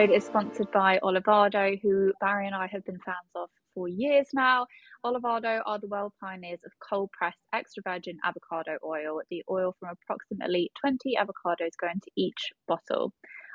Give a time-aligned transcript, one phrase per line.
[0.00, 4.28] episode is sponsored by Olivado, who Barry and I have been fans of for years
[4.32, 4.66] now.
[5.04, 9.90] Olivado are the world pioneers of cold pressed extra virgin avocado oil, the oil from
[9.90, 13.12] approximately 20 avocados go into each bottle.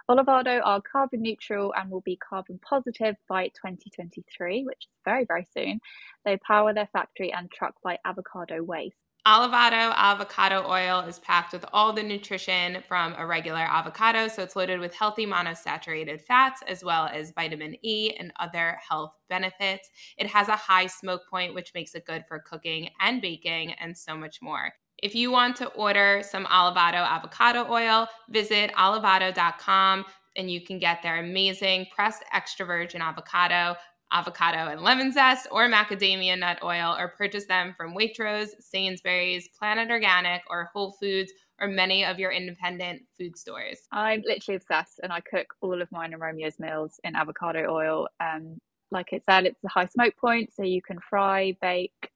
[0.07, 5.47] Olivado are carbon neutral and will be carbon positive by 2023, which is very, very
[5.51, 5.79] soon.
[6.25, 9.04] They power their factory and truck by avocado waste.
[9.27, 14.55] Olivado avocado oil is packed with all the nutrition from a regular avocado, so it's
[14.55, 19.89] loaded with healthy monosaturated fats as well as vitamin E and other health benefits.
[20.19, 23.97] It has a high smoke point, which makes it good for cooking and baking, and
[23.97, 24.71] so much more.
[25.01, 31.01] If you want to order some Olivado avocado oil, visit olivado.com and you can get
[31.01, 33.75] their amazing pressed extra virgin avocado
[34.15, 39.91] avocado and lemon zest, or macadamia nut oil, or purchase them from Waitrose, Sainsbury's, Planet
[39.91, 43.79] Organic, or Whole Foods, or many of your independent food stores.
[43.91, 48.07] I'm literally obsessed, and I cook all of mine and Romeo's meals in avocado oil.
[48.19, 48.57] Um,
[48.91, 52.11] like it said, it's a high smoke point, so you can fry, bake,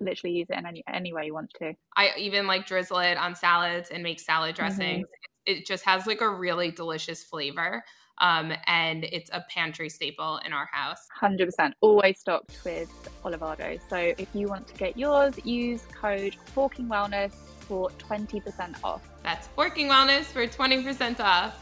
[0.00, 1.72] literally use it in any any way you want to.
[1.96, 5.04] I even like drizzle it on salads and make salad dressings.
[5.04, 5.33] Mm-hmm.
[5.46, 7.84] It just has like a really delicious flavor
[8.18, 11.06] um, and it's a pantry staple in our house.
[11.20, 11.72] 100%.
[11.80, 12.90] Always stocked with
[13.24, 13.80] Olivado.
[13.90, 19.08] So if you want to get yours, use code Forking Wellness for 20% off.
[19.22, 21.60] That's Forking Wellness for 20% off.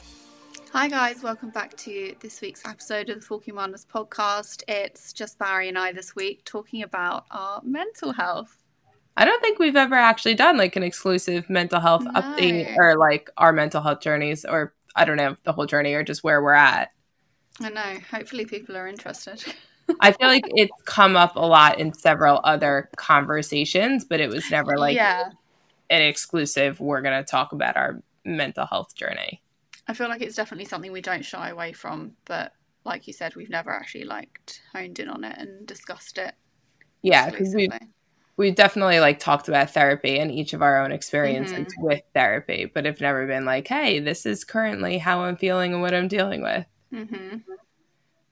[0.72, 4.62] Hi, guys, welcome back to this week's episode of the Forking Wellness podcast.
[4.68, 8.61] It's just Barry and I this week talking about our mental health.
[9.16, 12.12] I don't think we've ever actually done like an exclusive mental health no.
[12.12, 16.02] update or like our mental health journeys or I don't know the whole journey or
[16.02, 16.90] just where we're at.
[17.60, 17.98] I know.
[18.10, 19.44] Hopefully, people are interested.
[20.00, 24.50] I feel like it's come up a lot in several other conversations, but it was
[24.50, 25.30] never like yeah.
[25.90, 26.80] an exclusive.
[26.80, 29.42] We're going to talk about our mental health journey.
[29.86, 32.52] I feel like it's definitely something we don't shy away from, but
[32.84, 34.40] like you said, we've never actually like
[34.72, 36.34] honed in on it and discussed it.
[37.02, 37.68] Yeah, because we
[38.42, 41.82] we definitely like talked about therapy and each of our own experiences mm-hmm.
[41.82, 45.80] with therapy, but have never been like, hey, this is currently how I'm feeling and
[45.80, 46.66] what I'm dealing with.
[46.92, 47.36] Mm-hmm.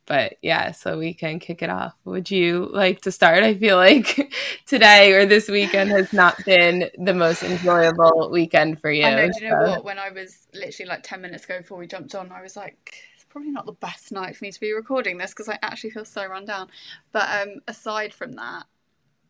[0.06, 1.94] But yeah, so we can kick it off.
[2.04, 3.44] Would you like to start?
[3.44, 4.32] I feel like
[4.66, 9.04] today or this weekend has not been the most enjoyable weekend for you.
[9.04, 9.30] I know.
[9.30, 9.84] Do you know what?
[9.84, 12.94] When I was literally like 10 minutes ago before we jumped on, I was like,
[13.28, 16.04] probably not the best night for me to be recording this because I actually feel
[16.04, 16.68] so run down.
[17.12, 18.64] But um, aside from that,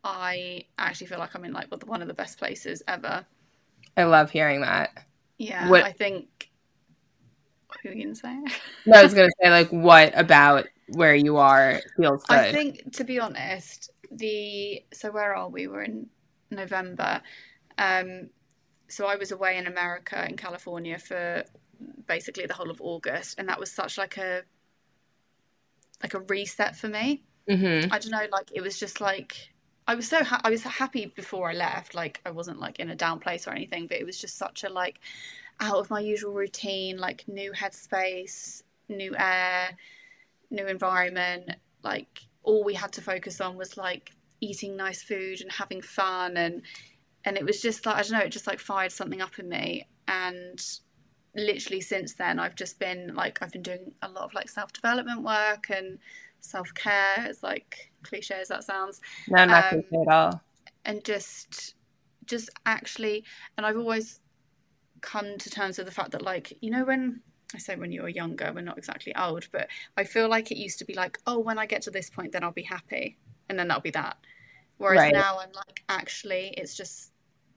[0.03, 3.27] I actually feel like I'm in like one of the best places ever.
[3.97, 4.91] I love hearing that.
[5.39, 6.51] Yeah, what, I think.
[7.83, 8.35] Who are you gonna say?
[8.87, 12.39] no, I was gonna say like, what about where you are feels good?
[12.39, 15.67] I think, to be honest, the so where are we?
[15.67, 16.09] We're in
[16.51, 17.23] November.
[17.79, 18.31] Um,
[18.89, 21.45] so I was away in America in California for
[22.07, 24.43] basically the whole of August, and that was such like a
[26.03, 27.23] like a reset for me.
[27.49, 27.93] Mm-hmm.
[27.93, 29.53] I don't know, like it was just like
[29.91, 31.97] I was so ha- I was happy before I left.
[31.97, 34.63] Like I wasn't like in a down place or anything, but it was just such
[34.63, 35.01] a like
[35.59, 39.77] out of my usual routine, like new headspace, new air,
[40.49, 41.57] new environment.
[41.83, 46.37] Like all we had to focus on was like eating nice food and having fun
[46.37, 46.63] and
[47.25, 49.49] and it was just like I don't know, it just like fired something up in
[49.49, 50.65] me and
[51.35, 54.73] literally since then I've just been like I've been doing a lot of like self
[54.73, 55.99] development work and
[56.41, 59.01] self care, as like cliche as that sounds.
[59.29, 60.43] No, not um, cliche at all.
[60.85, 61.75] And just,
[62.27, 63.25] just actually,
[63.57, 64.21] and I've always
[65.01, 67.21] come to terms with the fact that, like, you know, when
[67.55, 70.59] I say when you were younger, we're not exactly old, but I feel like it
[70.59, 73.19] used to be like, oh, when I get to this point, then I'll be happy,
[73.49, 74.17] and then that'll be that.
[74.79, 75.13] Whereas right.
[75.13, 77.13] now I'm like, actually, it's just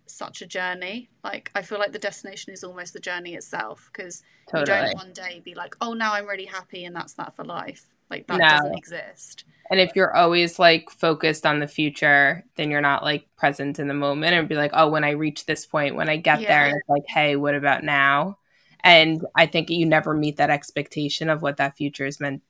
[0.05, 1.09] such a journey.
[1.23, 4.61] Like I feel like the destination is almost the journey itself because totally.
[4.61, 7.45] you don't one day be like, oh, now I'm really happy, and that's that for
[7.45, 7.85] life.
[8.13, 8.47] Like that no.
[8.47, 9.45] doesn't exist.
[9.71, 13.87] And if you're always like focused on the future, then you're not like present in
[13.87, 16.47] the moment and be like, oh, when I reach this point, when I get yeah.
[16.47, 18.37] there, it's like, hey, what about now?
[18.83, 22.43] And I think you never meet that expectation of what that future is meant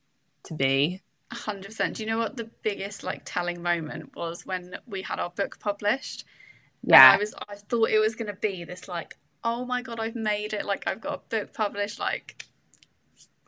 [0.46, 1.02] to be.
[1.32, 1.94] 100%.
[1.94, 5.60] Do you know what the biggest like telling moment was when we had our book
[5.62, 6.26] published?
[6.84, 7.06] Yeah.
[7.06, 10.02] And I was I thought it was going to be this like, oh my god,
[10.02, 10.66] I've made it.
[10.66, 12.44] Like I've got a book published like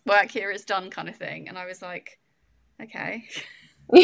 [0.06, 1.48] work here is done kind of thing.
[1.50, 2.19] And I was like,
[2.81, 3.25] okay.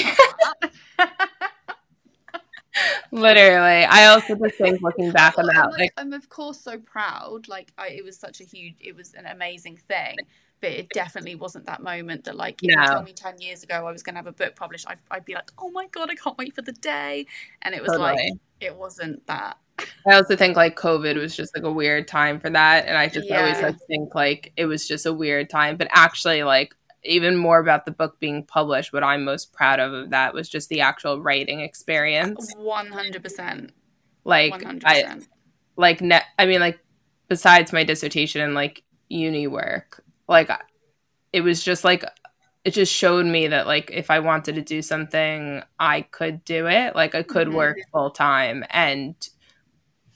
[3.11, 7.47] Literally, I also just think looking back on that, like, I'm of course so proud.
[7.47, 10.15] Like, I, it was such a huge, it was an amazing thing,
[10.61, 12.81] but it definitely wasn't that moment that, like, if no.
[12.81, 14.99] you told me ten years ago I was going to have a book published, I'd,
[15.11, 17.25] I'd, be like, oh my god, I can't wait for the day.
[17.63, 18.11] And it was totally.
[18.11, 19.57] like, it wasn't that.
[20.07, 22.85] I also think like COVID was just like a weird time for that.
[22.87, 23.39] And I just yeah.
[23.39, 25.77] always like think like it was just a weird time.
[25.77, 29.93] But actually, like even more about the book being published, what I'm most proud of
[29.93, 32.53] of that was just the actual writing experience.
[32.57, 33.71] One hundred percent.
[34.23, 34.83] Like 100%.
[34.85, 35.19] I
[35.77, 36.79] like ne- I mean like
[37.27, 40.49] besides my dissertation and like uni work, like
[41.33, 42.03] it was just like
[42.63, 46.67] it just showed me that like if I wanted to do something, I could do
[46.67, 46.95] it.
[46.95, 47.57] Like I could mm-hmm.
[47.57, 49.15] work full time and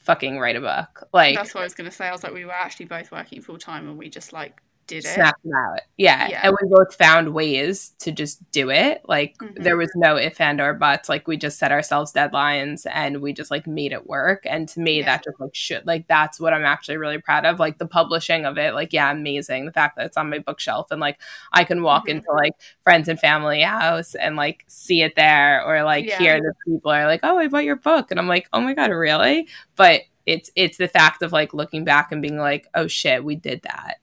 [0.06, 1.08] fucking write a book.
[1.14, 2.08] Like that's what I was gonna say.
[2.08, 5.06] I was like, we were actually both working full time, and we just like did
[5.06, 5.10] it.
[5.10, 5.82] Snap out.
[5.98, 6.28] Yeah.
[6.30, 6.42] yeah.
[6.44, 9.02] And we both found ways to just do it.
[9.08, 9.64] Like mm-hmm.
[9.64, 11.10] there was no if and or buts.
[11.10, 14.44] Like we just set ourselves deadlines and we just like made it work.
[14.46, 15.06] And to me, yeah.
[15.06, 17.60] that just like should like that's what I'm actually really proud of.
[17.60, 19.66] Like the publishing of it, like, yeah, amazing.
[19.66, 21.20] The fact that it's on my bookshelf and like
[21.52, 22.18] I can walk mm-hmm.
[22.18, 22.54] into like
[22.84, 26.20] friends and family house and like see it there or like yeah.
[26.20, 28.12] hear the people are like, Oh, I bought your book.
[28.12, 29.48] And I'm like, Oh my God, really?
[29.76, 33.36] But it's it's the fact of like looking back and being like, oh shit, we
[33.36, 33.98] did that.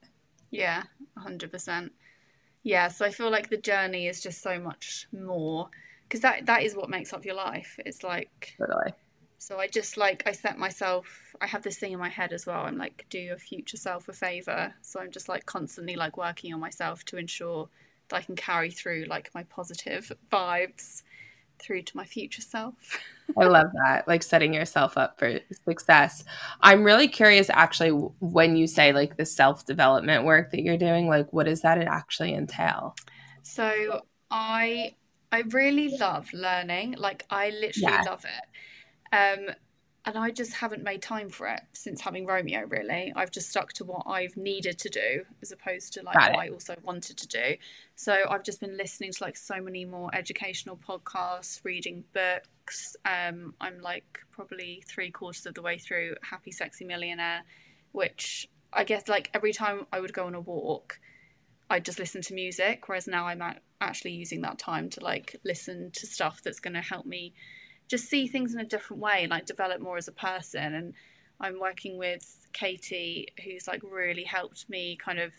[0.52, 0.84] Yeah,
[1.18, 1.90] 100%.
[2.62, 5.68] Yeah, so I feel like the journey is just so much more
[6.04, 7.80] because that that is what makes up your life.
[7.84, 8.92] It's like totally.
[9.38, 12.46] So I just like I set myself I have this thing in my head as
[12.46, 12.60] well.
[12.60, 14.72] I'm like do your future self a favor.
[14.82, 17.68] So I'm just like constantly like working on myself to ensure
[18.08, 21.02] that I can carry through like my positive vibes
[21.62, 22.74] through to my future self.
[23.38, 26.24] I love that, like setting yourself up for success.
[26.60, 31.08] I'm really curious, actually, when you say like the self development work that you're doing,
[31.08, 32.94] like what does that actually entail?
[33.42, 34.94] So I
[35.30, 36.96] I really love learning.
[36.98, 38.02] Like I literally yeah.
[38.02, 38.48] love it.
[39.14, 39.54] Um,
[40.04, 42.64] and I just haven't made time for it since having Romeo.
[42.66, 46.38] Really, I've just stuck to what I've needed to do as opposed to like what
[46.38, 47.56] I also wanted to do.
[47.94, 52.96] So I've just been listening to like so many more educational podcasts, reading books.
[53.04, 57.42] Um, I'm like probably three quarters of the way through Happy Sexy Millionaire,
[57.92, 60.98] which I guess like every time I would go on a walk,
[61.70, 62.88] I'd just listen to music.
[62.88, 63.42] Whereas now I'm
[63.80, 67.34] actually using that time to like listen to stuff that's going to help me
[67.92, 70.74] just see things in a different way like develop more as a person.
[70.74, 70.94] And
[71.38, 75.34] I'm working with Katie, who's like really helped me kind of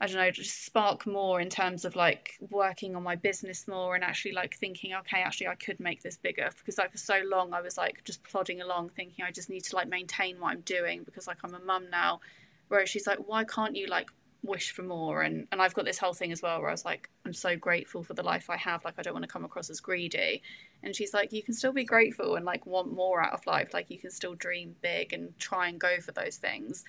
[0.00, 3.94] I don't know, just spark more in terms of like working on my business more
[3.94, 7.20] and actually like thinking, okay, actually I could make this bigger because like for so
[7.26, 10.52] long I was like just plodding along thinking I just need to like maintain what
[10.52, 12.20] I'm doing because like I'm a mum now.
[12.68, 14.08] Whereas she's like, why can't you like
[14.42, 15.22] wish for more.
[15.22, 17.56] And and I've got this whole thing as well where I was like I'm so
[17.56, 18.84] grateful for the life I have.
[18.84, 20.42] Like I don't want to come across as greedy.
[20.82, 23.72] And she's like you can still be grateful and like want more out of life.
[23.72, 26.84] Like you can still dream big and try and go for those things.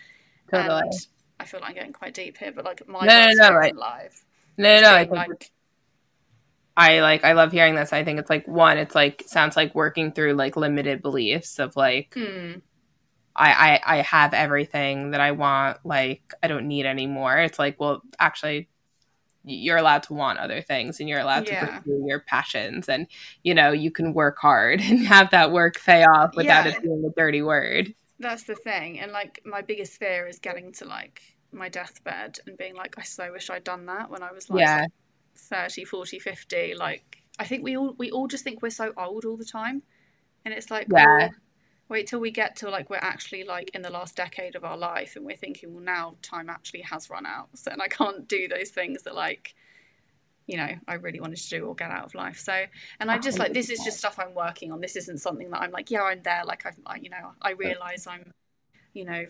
[0.52, 0.82] Totally.
[0.82, 0.94] and
[1.40, 3.76] I feel like I'm getting quite deep here but like my no, no, no, right.
[3.76, 4.24] life
[4.58, 5.52] no no, I like
[6.76, 7.94] I like I love hearing this.
[7.94, 11.76] I think it's like one it's like sounds like working through like limited beliefs of
[11.76, 12.54] like hmm
[13.36, 15.80] I, I I have everything that I want.
[15.84, 17.38] Like I don't need any more.
[17.38, 18.70] It's like, well, actually,
[19.44, 21.66] you're allowed to want other things, and you're allowed yeah.
[21.66, 23.08] to pursue your passions, and
[23.44, 26.72] you know you can work hard and have that work pay off without yeah.
[26.72, 27.94] it being a dirty word.
[28.20, 31.22] That's the thing, and like my biggest fear is getting to like
[31.52, 34.62] my deathbed and being like, I so wish I'd done that when I was like
[34.62, 34.86] yeah.
[35.36, 36.76] 30, 40, 50.
[36.76, 39.82] Like I think we all we all just think we're so old all the time,
[40.46, 41.06] and it's like, yeah.
[41.06, 41.30] Well,
[41.94, 44.76] wait till we get to like we're actually like in the last decade of our
[44.76, 47.48] life and we're thinking well now time actually has run out.
[47.54, 49.54] So and i can't do those things that like
[50.48, 52.40] you know i really wanted to do or get out of life.
[52.40, 52.66] So
[53.00, 54.82] and i just like this is just stuff i'm working on.
[54.82, 57.52] This isn't something that i'm like yeah i'm there like i've I, you know i
[57.52, 58.32] realize i'm
[58.94, 59.26] you know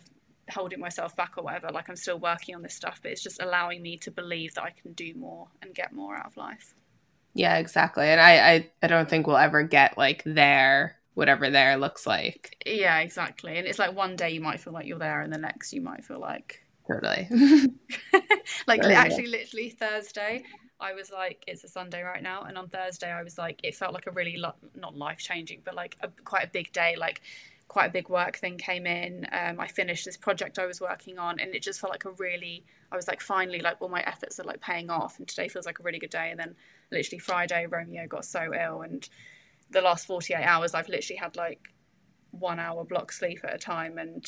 [0.49, 3.41] holding myself back or whatever like i'm still working on this stuff but it's just
[3.41, 6.75] allowing me to believe that i can do more and get more out of life.
[7.33, 8.05] Yeah exactly.
[8.05, 12.63] And i i, I don't think we'll ever get like there whatever there looks like.
[12.65, 13.57] Yeah, exactly.
[13.57, 15.81] And it's like one day you might feel like you're there, and the next you
[15.81, 17.27] might feel like totally.
[18.67, 18.95] like totally.
[18.95, 20.43] actually, literally Thursday,
[20.79, 23.75] I was like, it's a Sunday right now, and on Thursday I was like, it
[23.75, 26.95] felt like a really lo- not life changing, but like a, quite a big day,
[26.97, 27.21] like.
[27.69, 29.25] Quite a big work thing came in.
[29.31, 32.11] Um, I finished this project I was working on, and it just felt like a
[32.11, 32.65] really.
[32.91, 35.65] I was like, finally, like all my efforts are like paying off, and today feels
[35.65, 36.29] like a really good day.
[36.29, 36.55] And then,
[36.91, 39.09] literally Friday, Romeo got so ill, and
[39.69, 41.73] the last 48 hours I've literally had like
[42.31, 44.25] one hour block sleep at a time and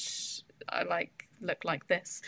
[0.69, 1.11] I like
[1.41, 2.21] look like this.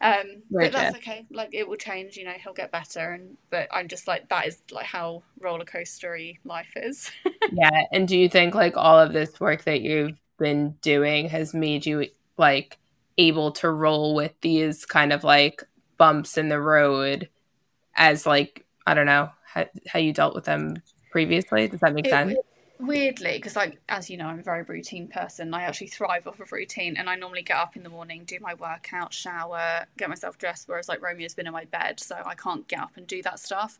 [0.00, 1.26] Um but that's okay.
[1.30, 4.46] Like it will change, you know, he'll get better and but I'm just like that
[4.46, 7.10] is like how roller coastery life is.
[7.52, 7.84] yeah.
[7.92, 11.84] And do you think like all of this work that you've been doing has made
[11.84, 12.78] you like
[13.18, 15.62] able to roll with these kind of like
[15.98, 17.28] bumps in the road
[17.96, 20.76] as like I don't know how, how you dealt with them
[21.10, 21.68] previously?
[21.68, 22.34] Does that make it, sense?
[22.80, 25.52] Weirdly because like as you know i'm a very routine person.
[25.52, 28.38] I actually thrive off of routine and i normally get up in the morning do
[28.40, 32.34] my workout shower get myself dressed whereas like romeo's been in my bed so i
[32.34, 33.78] can't get up and do that stuff.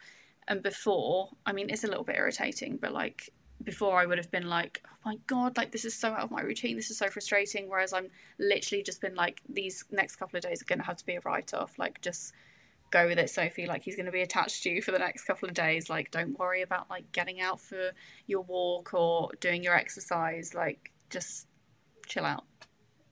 [0.48, 3.30] And before i mean it's a little bit irritating but like
[3.62, 6.30] before i would have been like oh my god like this is so out of
[6.30, 10.36] my routine this is so frustrating whereas i'm literally just been like these next couple
[10.36, 12.32] of days are going to have to be a write-off like just
[12.90, 13.66] go with it, Sophie.
[13.66, 15.88] Like he's going to be attached to you for the next couple of days.
[15.90, 17.90] Like don't worry about like getting out for
[18.26, 20.54] your walk or doing your exercise.
[20.54, 21.46] Like just
[22.06, 22.44] chill out.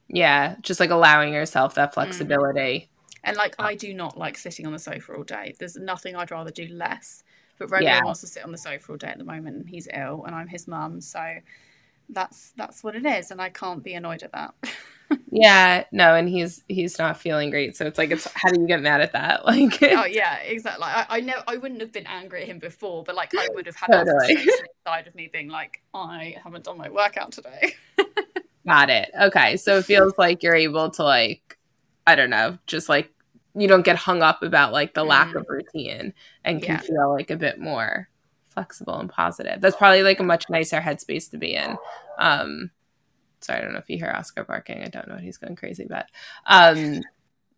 [0.09, 1.95] Yeah, just like allowing yourself that mm.
[1.95, 2.59] flexibility.
[2.59, 2.89] Mm.
[3.25, 5.55] And like I do not like sitting on the sofa all day.
[5.59, 7.25] There's nothing I'd rather do less.
[7.59, 8.05] But Romeo yeah.
[8.05, 10.35] wants to sit on the sofa all day at the moment and he's ill and
[10.35, 11.21] I'm his mum, so
[12.09, 14.55] that's that's what it is and I can't be annoyed at that.
[15.31, 17.77] yeah, no, and he's he's not feeling great.
[17.77, 19.45] So it's like, it's how do you get mad at that?
[19.47, 20.85] Like, oh yeah, exactly.
[20.85, 23.67] I, I know I wouldn't have been angry at him before, but like I would
[23.67, 24.35] have had totally.
[24.35, 27.75] that side of me being like, I haven't done my workout today.
[28.67, 29.11] Got it.
[29.21, 31.57] Okay, so it feels like you're able to like,
[32.07, 33.11] I don't know, just like
[33.55, 35.09] you don't get hung up about like the mm.
[35.09, 36.13] lack of routine
[36.45, 36.81] and can yeah.
[36.81, 38.09] feel like a bit more
[38.57, 39.61] flexible and positive.
[39.61, 41.77] That's probably like a much nicer headspace to be in.
[42.19, 42.71] Um,
[43.43, 44.83] sorry, I don't know if you hear Oscar barking.
[44.83, 46.07] I don't know what he's going crazy, but
[46.47, 47.03] um,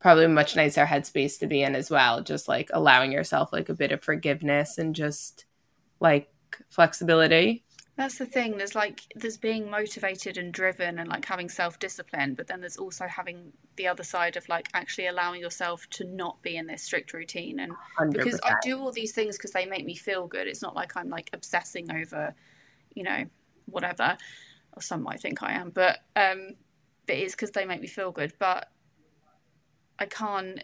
[0.00, 2.21] probably a much nicer headspace to be in as well.
[2.21, 5.45] Just like allowing yourself like a bit of forgiveness and just
[6.00, 6.28] like
[6.69, 7.64] flexibility.
[7.99, 8.57] That's the thing.
[8.57, 12.76] There's like there's being motivated and driven and like having self discipline, but then there's
[12.76, 16.81] also having the other side of like actually allowing yourself to not be in this
[16.81, 17.59] strict routine.
[17.59, 18.12] And 100%.
[18.12, 20.47] because I do all these things because they make me feel good.
[20.47, 22.37] It's not like I'm like obsessing over,
[22.95, 23.25] you know,
[23.67, 24.17] whatever
[24.75, 26.55] or some might think I am, but um,
[27.09, 28.33] but it's because they make me feel good.
[28.38, 28.71] But
[29.99, 30.62] I can't,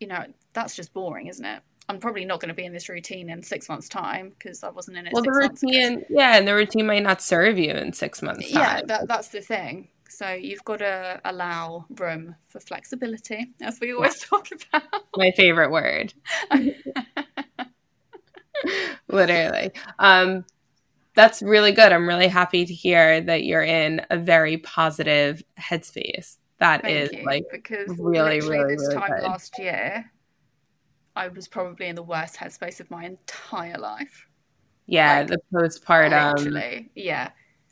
[0.00, 1.62] you know, that's just boring, isn't it?
[1.88, 4.68] I'm probably not going to be in this routine in six months' time because I
[4.68, 5.12] wasn't in it.
[5.12, 8.50] Well, the routine, yeah, and the routine might not serve you in six months.
[8.50, 8.60] Time.
[8.60, 9.88] Yeah, that, that's the thing.
[10.08, 15.04] So you've got to allow room for flexibility, as we always talk about.
[15.16, 16.12] My favorite word.
[19.08, 19.70] Literally.
[19.98, 20.44] Um,
[21.14, 21.92] that's really good.
[21.92, 26.36] I'm really happy to hear that you're in a very positive headspace.
[26.58, 29.22] That Thank is you, like because really, really, this really time good.
[29.22, 30.10] last year,
[31.18, 34.28] I was probably in the worst headspace of my entire life.
[34.86, 36.36] Yeah, like, the postpartum.
[36.36, 37.30] Literally, yeah.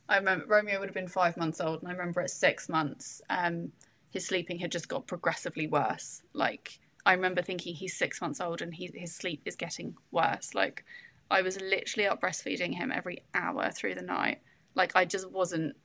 [0.09, 3.23] I remember Romeo would have been five months old, and I remember at six months,
[3.31, 3.71] um,
[4.11, 6.23] his sleeping had just got progressively worse.
[6.33, 10.55] Like I remember thinking he's six months old and he, his sleep is getting worse.
[10.55, 10.85] Like
[11.31, 14.41] I was literally up breastfeeding him every hour through the night.
[14.75, 15.77] Like I just wasn't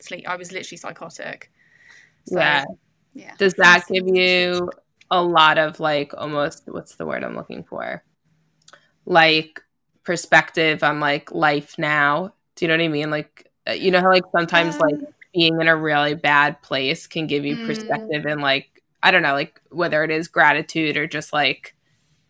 [0.00, 0.28] sleep.
[0.28, 1.50] I was literally psychotic.
[2.26, 2.64] So, yeah.
[3.14, 3.34] Yeah.
[3.38, 4.70] Does that give you
[5.10, 8.02] a lot of like almost what's the word I'm looking for?
[9.06, 9.60] Like
[10.04, 12.34] perspective on like life now.
[12.56, 13.10] Do you know what I mean?
[13.10, 15.00] Like uh, you know how like sometimes um, like
[15.34, 17.66] being in a really bad place can give you mm.
[17.66, 18.32] perspective mm.
[18.32, 21.74] and like I don't know, like whether it is gratitude or just like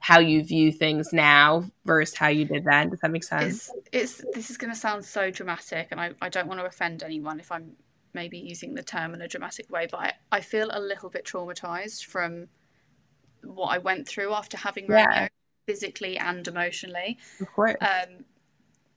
[0.00, 2.90] how you view things now versus how you did then.
[2.90, 3.70] Does that make sense?
[3.92, 6.66] It's, it's this is going to sound so dramatic, and I, I don't want to
[6.66, 7.73] offend anyone if I'm
[8.14, 11.25] maybe using the term in a dramatic way, but I, I feel a little bit
[11.25, 12.49] traumatized from
[13.45, 15.04] what I went through after having yeah.
[15.07, 15.28] Romeo,
[15.66, 17.18] physically and emotionally.
[17.40, 17.76] Of course.
[17.80, 18.25] Um,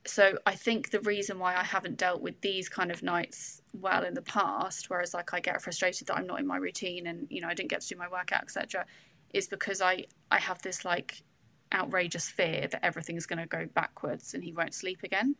[0.04, 4.02] so I think the reason why I haven't dealt with these kind of nights well
[4.04, 7.26] in the past, whereas like I get frustrated that I'm not in my routine and
[7.30, 8.86] you know I didn't get to do my workout, etc.,
[9.32, 11.22] is because I I have this like
[11.72, 15.36] outrageous fear that everything's going to go backwards and he won't sleep again.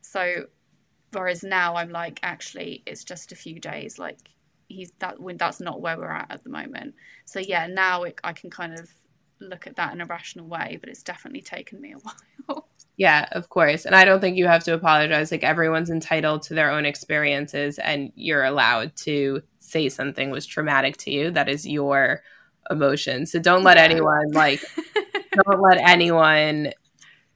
[0.00, 0.46] So
[1.12, 4.30] whereas now I'm like actually it's just a few days like
[4.70, 6.94] he's that when that's not where we're at at the moment.
[7.24, 8.88] So yeah, now it, I can kind of
[9.40, 11.98] look at that in a rational way, but it's definitely taken me a
[12.46, 12.68] while.
[12.96, 13.86] Yeah, of course.
[13.86, 15.32] And I don't think you have to apologize.
[15.32, 20.98] Like everyone's entitled to their own experiences and you're allowed to say something was traumatic
[20.98, 21.30] to you.
[21.30, 22.22] That is your
[22.70, 23.26] emotion.
[23.26, 23.84] So don't let yeah.
[23.84, 24.62] anyone like
[25.44, 26.72] don't let anyone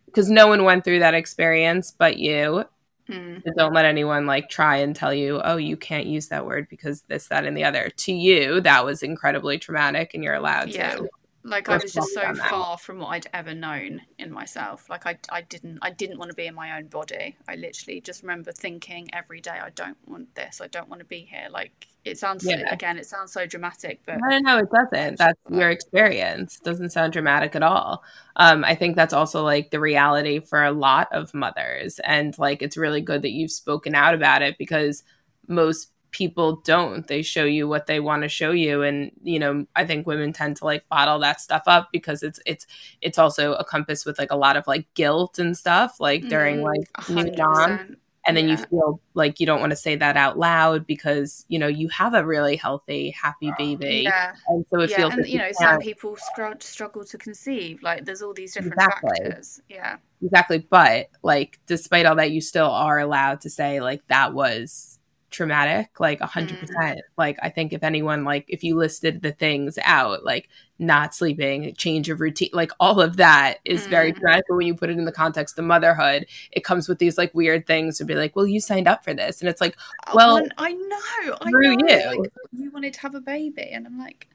[0.04, 2.64] because no one went through that experience but you.
[3.08, 3.42] Mm.
[3.44, 6.68] So don't let anyone like try and tell you, oh, you can't use that word
[6.68, 7.90] because this, that, and the other.
[7.90, 10.96] To you, that was incredibly traumatic, and you're allowed yeah.
[10.96, 11.08] to
[11.44, 14.88] like I was just so far from what I'd ever known in myself.
[14.88, 17.36] Like I, I didn't, I didn't want to be in my own body.
[17.46, 20.62] I literally just remember thinking every day, I don't want this.
[20.62, 21.48] I don't want to be here.
[21.50, 22.72] Like it sounds yeah.
[22.72, 25.18] again, it sounds so dramatic, but no, no, it doesn't.
[25.18, 26.56] That's your experience.
[26.56, 28.02] It doesn't sound dramatic at all.
[28.36, 32.62] Um, I think that's also like the reality for a lot of mothers, and like
[32.62, 35.02] it's really good that you've spoken out about it because
[35.46, 37.06] most people don't.
[37.08, 40.32] They show you what they want to show you and you know i think women
[40.32, 42.66] tend to like bottle that stuff up because it's it's
[43.02, 46.58] it's also a compass with like a lot of like guilt and stuff like during
[46.58, 48.52] mm, like new dawn and then Yeah.
[48.58, 51.88] you feel like you don't want to say that out loud because you know you
[51.88, 54.02] have a really healthy happy baby.
[54.04, 54.32] Yeah.
[54.48, 57.82] And so it yeah feels and like you know some people struggle struggle to conceive
[57.82, 59.10] like there's all these different Exactly.
[59.24, 59.60] factors.
[59.68, 59.96] Yeah.
[60.22, 64.98] Exactly but like despite all that you still are allowed to say like that was
[65.34, 66.60] traumatic like a hundred Mm.
[66.60, 70.48] percent like i think if anyone like if you listed the things out like
[70.78, 74.16] not sleeping change of routine like all of that is very Mm.
[74.18, 77.18] traumatic but when you put it in the context of motherhood it comes with these
[77.18, 79.76] like weird things to be like well you signed up for this and it's like
[80.14, 81.60] Well, Well, I know, I know.
[81.88, 82.18] you.
[82.20, 84.28] Like, you wanted to have a baby, and I'm like,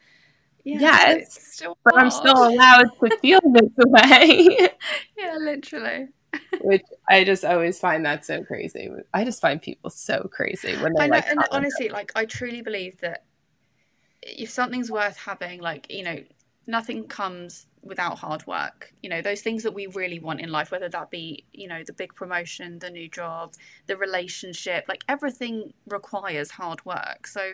[0.63, 4.69] yeah, Yes, still but i'm still allowed to feel this way
[5.17, 6.07] yeah, literally.
[6.61, 10.93] which i just always find that so crazy i just find people so crazy when
[10.99, 13.23] I they're like and "Oh, honestly, like, I truly believe that
[14.21, 16.23] if something's worth having, like, you know,
[16.67, 18.93] nothing comes without hard work.
[19.01, 21.83] You know, those things that we really want in life, whether that be, you know,
[21.85, 23.53] the big promotion, the new job,
[23.87, 27.27] the relationship, like, everything requires hard work.
[27.27, 27.51] So,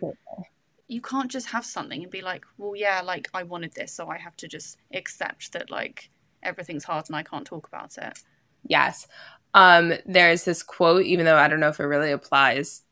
[0.88, 4.08] you can't just have something and be like, well, yeah, like I wanted this, so
[4.10, 6.10] I have to just accept that like
[6.44, 8.20] everything's hard and I can't talk about it.
[8.68, 9.08] Yes.
[9.54, 12.84] Um, there's this quote, even though I don't know if it really applies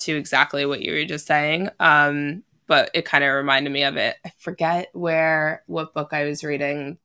[0.00, 3.96] to exactly what you were just saying, um, but it kind of reminded me of
[3.96, 4.16] it.
[4.24, 6.98] I forget where, what book I was reading,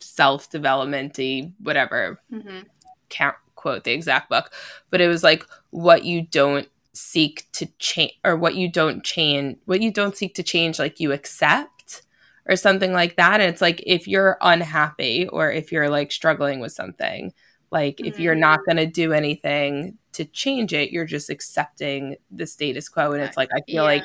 [0.00, 1.18] self development
[1.60, 2.60] whatever, Mm-hmm.
[3.08, 4.52] can't quote the exact book,
[4.90, 6.68] but it was like what you don't
[6.98, 10.98] seek to change or what you don't change, what you don't seek to change, like
[10.98, 12.02] you accept
[12.46, 13.40] or something like that.
[13.40, 17.32] And it's like if you're unhappy or if you're like struggling with something,
[17.70, 18.76] like if you're not mm-hmm.
[18.76, 23.12] going to do anything to change it, you're just accepting the status quo.
[23.12, 24.04] And it's like, I feel like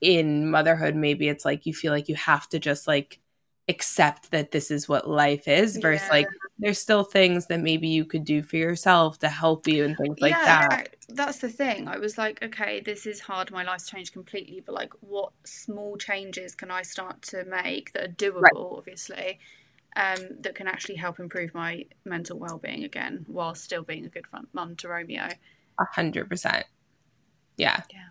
[0.00, 3.20] in motherhood, maybe it's like you feel like you have to just like
[3.68, 6.12] accept that this is what life is versus Yeah.
[6.12, 9.96] like there's still things that maybe you could do for yourself to help you and
[9.96, 10.96] things like yeah, that.
[11.08, 11.86] That's the thing.
[11.86, 13.50] I was like, okay, this is hard.
[13.50, 18.04] My life's changed completely, but like, what small changes can I start to make that
[18.04, 19.38] are doable, obviously,
[19.96, 24.24] um, that can actually help improve my mental well-being again, while still being a good
[24.52, 25.28] mum to Romeo.
[25.78, 26.64] A hundred percent.
[27.56, 27.82] Yeah.
[27.92, 28.08] Yeah.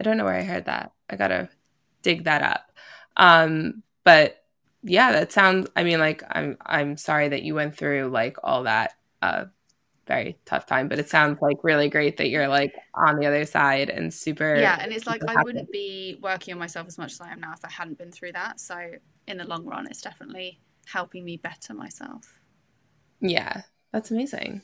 [0.00, 0.92] I don't know where I heard that.
[1.08, 1.48] I gotta
[2.02, 2.72] dig that up.
[3.16, 4.43] Um, but
[4.84, 8.64] yeah, that sounds I mean, like I'm I'm sorry that you went through like all
[8.64, 9.46] that uh
[10.08, 13.46] very tough time, but it sounds like really great that you're like on the other
[13.46, 15.36] side and super yeah and it's like i happy.
[15.36, 18.12] wouldn't be working on myself as much as i am now if i hadn't been
[18.12, 18.76] through that so
[19.26, 22.40] in the long run it's definitely helping me better myself
[23.20, 24.62] Yeah, that's amazing.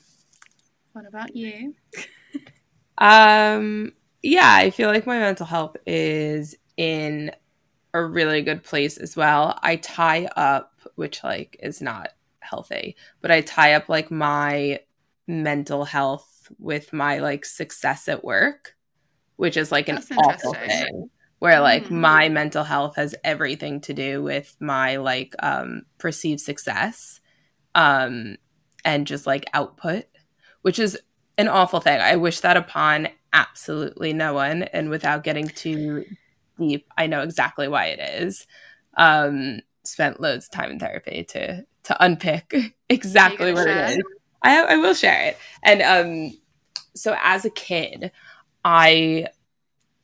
[0.92, 1.74] what about you
[2.98, 7.32] Um, yeah, I feel like my mental health is in
[7.94, 9.58] a really good place as well.
[9.62, 14.80] I tie up, which like is not healthy, but I tie up like my
[15.26, 18.76] mental health with my like success at work,
[19.36, 21.10] which is like an awful thing.
[21.38, 21.90] Where like Mm.
[21.90, 27.20] my mental health has everything to do with my like um perceived success
[27.74, 28.36] um
[28.84, 30.04] and just like output,
[30.62, 30.98] which is
[31.38, 32.00] an awful thing.
[32.00, 34.64] I wish that upon absolutely no one.
[34.64, 36.04] And without getting too
[36.60, 38.46] deep, I know exactly why it is.
[38.96, 42.54] Um, spent loads of time in therapy to to unpick
[42.88, 44.04] exactly what it is.
[44.42, 45.38] I I will share it.
[45.62, 46.38] And um,
[46.94, 48.12] so as a kid,
[48.64, 49.26] I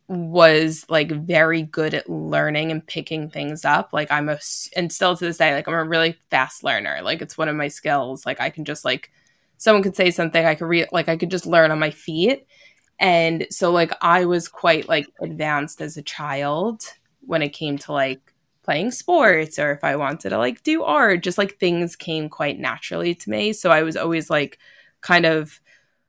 [0.08, 3.92] was like very good at learning and picking things up.
[3.92, 4.38] Like I'm a
[4.76, 7.00] and still to this day, like I'm a really fast learner.
[7.02, 8.24] Like it's one of my skills.
[8.24, 9.10] Like I can just like
[9.58, 12.46] someone could say something, I could read like I could just learn on my feet.
[12.98, 16.82] And so like I was quite like advanced as a child
[17.20, 18.32] when it came to like
[18.62, 22.58] playing sports or if I wanted to like do art, just like things came quite
[22.58, 23.52] naturally to me.
[23.52, 24.58] So I was always like
[25.02, 25.60] kind of,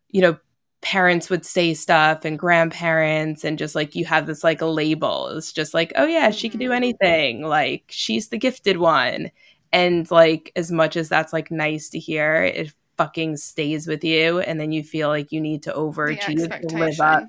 [0.10, 0.38] you know,
[0.82, 5.28] parents would say stuff and grandparents and just like you have this like a label.
[5.30, 6.76] It's just like, oh yeah, she can do Mhm.
[6.76, 7.42] anything.
[7.44, 9.32] Like she's the gifted one.
[9.74, 14.40] And like as much as that's like nice to hear, it fucking stays with you
[14.40, 17.24] and then you feel like you need to overachieve to live up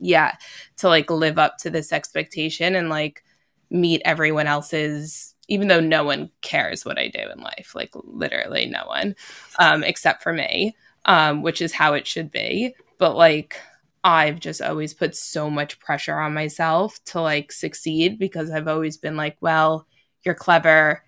[0.00, 0.36] yeah
[0.76, 3.24] to like live up to this expectation and like
[3.70, 8.66] meet everyone else's even though no one cares what i do in life like literally
[8.66, 9.14] no one
[9.58, 10.74] um except for me
[11.06, 12.74] um which is how it should be.
[12.98, 13.58] But like
[14.04, 18.98] i've just always put so much pressure on myself to like succeed because i've always
[18.98, 19.86] been like well
[20.24, 21.04] you're clever.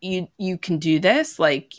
[0.00, 1.38] You you can do this.
[1.38, 1.74] Like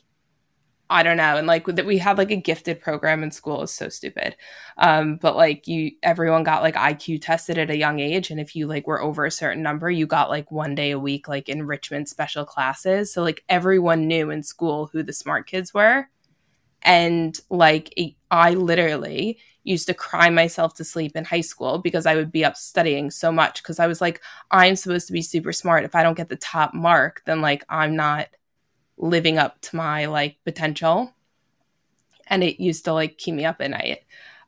[0.89, 1.36] I don't know.
[1.38, 4.38] And like that we had like a gifted program in school is so stupid.
[4.78, 8.32] Um, but like you everyone got like IQ tested at a young age.
[8.32, 11.00] And if you like were over a certain number, you got like one day a
[11.00, 13.12] week like enrichment special classes.
[13.13, 16.08] So like everyone knew in school who the smart kids were.
[16.84, 22.06] and like it, I literally used to cry myself to sleep in high school because
[22.06, 24.21] I would be up studying so much because I was like,
[24.52, 25.84] I'm supposed to be super smart.
[25.86, 28.28] If I don't get the top mark, then like I'm not
[28.98, 31.14] living up to my like potential.
[32.28, 34.00] And it used to like keep me up at night.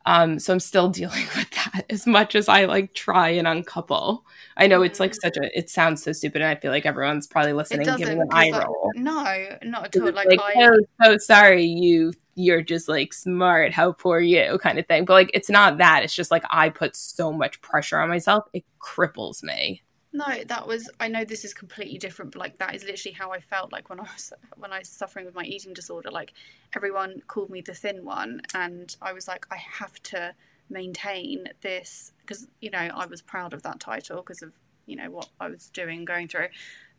[0.06, 4.26] Um, so I'm still dealing with that as much as I like try and uncouple.
[4.58, 7.28] I know it's like such a it sounds so stupid and I feel like everyone's
[7.28, 8.92] probably listening giving an eye like, roll.
[8.96, 9.24] No,
[9.64, 10.12] not at all.
[10.12, 14.80] Like, like I oh, so sorry you you're just like smart, how poor you kind
[14.80, 15.06] of thing.
[15.06, 16.04] But like it's not that.
[16.04, 19.84] It's just like I put so much pressure on myself, it cripples me.
[20.12, 23.32] No, that was I know this is completely different, but like that is literally how
[23.32, 26.10] I felt like when I was when I was suffering with my eating disorder.
[26.10, 26.34] Like
[26.76, 30.34] everyone called me the thin one and I was like, I have to
[30.70, 34.54] maintain this because you know I was proud of that title because of
[34.86, 36.48] you know what I was doing going through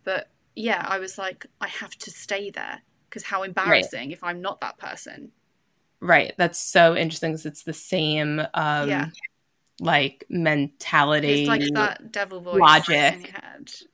[0.04, 4.12] but yeah I was like I have to stay there because how embarrassing right.
[4.12, 5.30] if I'm not that person
[6.00, 9.06] right that's so interesting because it's the same um yeah
[9.80, 13.34] like mentality it's like that devil voice logic.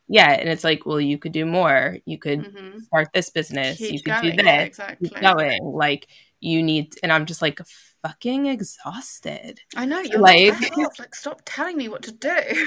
[0.08, 1.96] yeah and it's like well you could do more.
[2.04, 2.80] You could mm-hmm.
[2.80, 3.78] start this business.
[3.78, 4.36] Keep you could going.
[4.36, 4.46] do this.
[4.46, 5.08] Yeah, exactly.
[5.08, 5.64] Keep going.
[5.64, 6.08] Like
[6.40, 7.60] you need and i'm just like
[8.02, 9.60] fucking exhausted.
[9.74, 12.36] I know you're like like, like stop telling me what to do.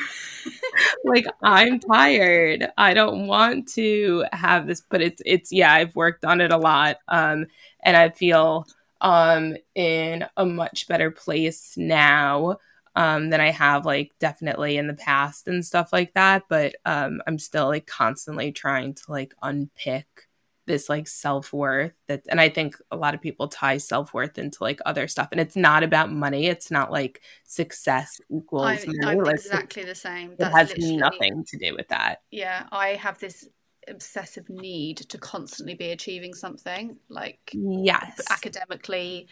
[1.04, 2.68] Like i'm tired.
[2.78, 6.58] I don't want to have this but it's it's yeah i've worked on it a
[6.58, 7.46] lot um
[7.82, 8.66] and i feel
[9.02, 12.58] um in a much better place now
[12.96, 16.44] um, than I have like definitely in the past and stuff like that.
[16.50, 20.30] But um, I'm still like constantly trying to like unpick
[20.70, 24.80] this like self-worth that and i think a lot of people tie self-worth into like
[24.86, 29.18] other stuff and it's not about money it's not like success equals I'm, money.
[29.18, 32.90] I'm like, exactly the same That's it has nothing to do with that yeah i
[32.90, 33.50] have this
[33.88, 39.28] obsessive need to constantly be achieving something like yes academically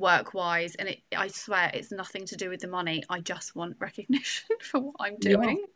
[0.00, 3.02] work wise and it i swear it's nothing to do with the money.
[3.08, 5.58] I just want recognition for what i'm doing.
[5.58, 5.66] Yeah.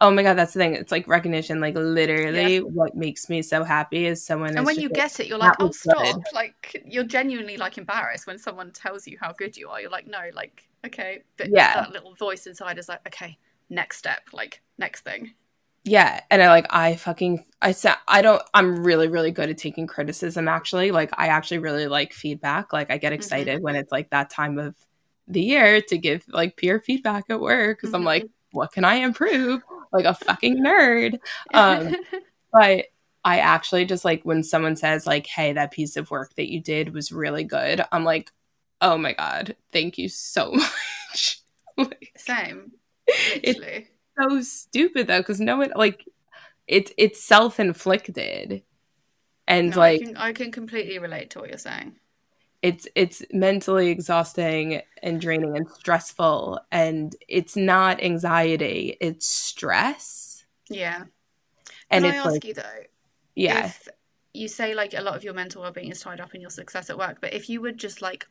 [0.00, 0.74] oh my god that's the thing.
[0.74, 2.60] It's like recognition like literally yeah.
[2.60, 5.56] what makes me so happy is someone and when you like, get it you're like
[5.60, 6.24] oh stop good.
[6.32, 9.80] like you're genuinely like embarrassed when someone tells you how good you are.
[9.80, 11.22] You're like no like okay.
[11.36, 11.74] But yeah.
[11.74, 13.38] that little voice inside is like okay
[13.70, 15.32] next step like next thing
[15.84, 19.58] yeah and i like i fucking i said i don't i'm really really good at
[19.58, 23.14] taking criticism actually like i actually really like feedback like i get mm-hmm.
[23.14, 23.64] excited mm-hmm.
[23.64, 24.74] when it's like that time of
[25.28, 27.96] the year to give like peer feedback at work because mm-hmm.
[27.96, 28.58] i'm like mm-hmm.
[28.58, 31.18] what can i improve like a fucking nerd
[31.52, 31.94] um
[32.52, 32.86] but
[33.24, 36.60] i actually just like when someone says like hey that piece of work that you
[36.60, 38.30] did was really good i'm like
[38.80, 41.40] oh my god thank you so much
[41.76, 42.72] like, same
[43.44, 43.88] literally
[44.20, 46.04] so stupid though because no one like
[46.66, 48.62] it's it's self-inflicted.
[49.46, 51.96] And no, like I can, I can completely relate to what you're saying.
[52.62, 60.44] it's it's mentally exhausting and draining and stressful and it's not anxiety it's stress.
[60.70, 61.04] Yeah.
[61.90, 62.62] And Can I ask like, you though?
[63.34, 63.72] yeah.
[64.34, 66.90] You say like a lot of your mental well-being is tied up in your success
[66.90, 68.26] at work but if you were just like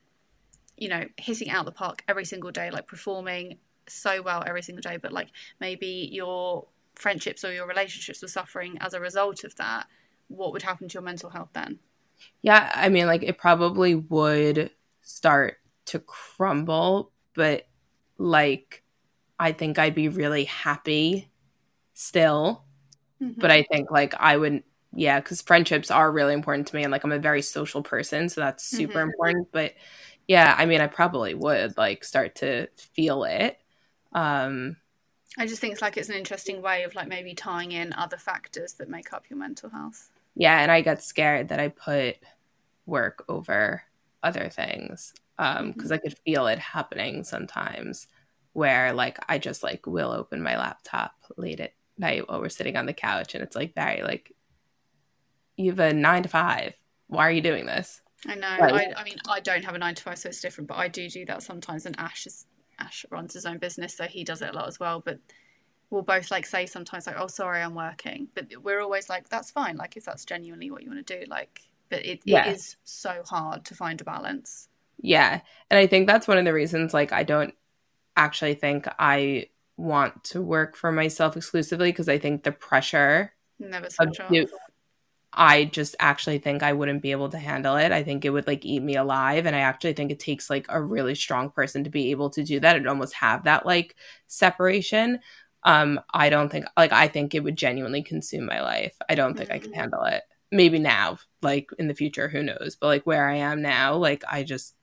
[0.78, 4.82] you know hitting out the park every single day like performing so well every single
[4.82, 9.56] day, but like maybe your friendships or your relationships were suffering as a result of
[9.56, 9.88] that,
[10.28, 11.80] what would happen to your mental health then?
[12.41, 17.67] Yeah, I mean, like it probably would start to crumble, but
[18.17, 18.84] like
[19.39, 21.30] I think I'd be really happy
[21.93, 22.63] still.
[23.22, 23.41] Mm-hmm.
[23.41, 26.91] But I think like I would, yeah, because friendships are really important to me, and
[26.91, 29.10] like I'm a very social person, so that's super mm-hmm.
[29.10, 29.48] important.
[29.52, 29.74] But
[30.28, 33.58] yeah, I mean, I probably would like start to feel it.
[34.13, 34.78] Um,
[35.38, 38.17] I just think it's like it's an interesting way of like maybe tying in other
[38.17, 40.10] factors that make up your mental health.
[40.36, 42.17] Yeah, and I got scared that I put
[42.86, 43.84] work over
[44.21, 45.93] other things because um, mm-hmm.
[45.93, 48.08] I could feel it happening sometimes
[48.54, 52.78] where like I just like will open my laptop late at night while we're sitting
[52.78, 54.32] on the couch and it's like Barry like
[55.58, 56.73] you have a nine to five
[57.08, 59.95] why are you doing this I know I, I mean I don't have a nine
[59.95, 62.45] to five so it's different but I do do that sometimes and Ash is
[62.84, 65.00] Ash runs his own business, so he does it a lot as well.
[65.00, 65.19] But
[65.89, 69.52] we'll both like say sometimes like, "Oh, sorry, I'm working," but we're always like, "That's
[69.52, 71.62] fine." Like if that's genuinely what you want to do, like.
[71.89, 72.48] But it, yeah.
[72.48, 74.67] it is so hard to find a balance.
[75.00, 76.93] Yeah, and I think that's one of the reasons.
[76.93, 77.54] Like, I don't
[78.15, 83.89] actually think I want to work for myself exclusively because I think the pressure never
[83.89, 84.32] switch off.
[85.34, 87.91] I just actually think I wouldn't be able to handle it.
[87.91, 89.46] I think it would like eat me alive.
[89.46, 92.43] And I actually think it takes like a really strong person to be able to
[92.43, 93.96] do that and almost have that like
[94.28, 95.19] separation.
[95.63, 98.96] Um, I don't think like I think it would genuinely consume my life.
[99.10, 99.50] I don't think.
[99.50, 102.78] I can handle it maybe now, like in the future, who knows?
[102.80, 104.76] But like where I am now, like I just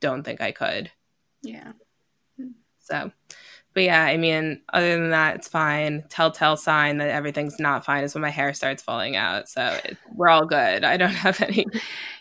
[0.00, 0.90] don't think I could.
[1.42, 1.72] Yeah.
[2.80, 3.12] So,
[3.74, 6.04] but yeah, I mean, other than that, it's fine.
[6.08, 9.48] Telltale sign that everything's not fine is when my hair starts falling out.
[9.48, 10.84] So it, we're all good.
[10.84, 11.66] I don't have any.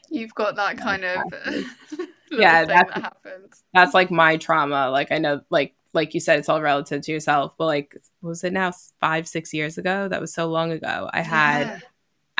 [0.10, 1.22] You've got that kind of
[2.32, 3.64] yeah, that's, that happens.
[3.74, 4.90] That's like my trauma.
[4.90, 7.54] Like I know, like like you said, it's all relative to yourself.
[7.56, 10.08] But like, was it now five six years ago?
[10.08, 11.08] That was so long ago.
[11.14, 11.80] I had yeah.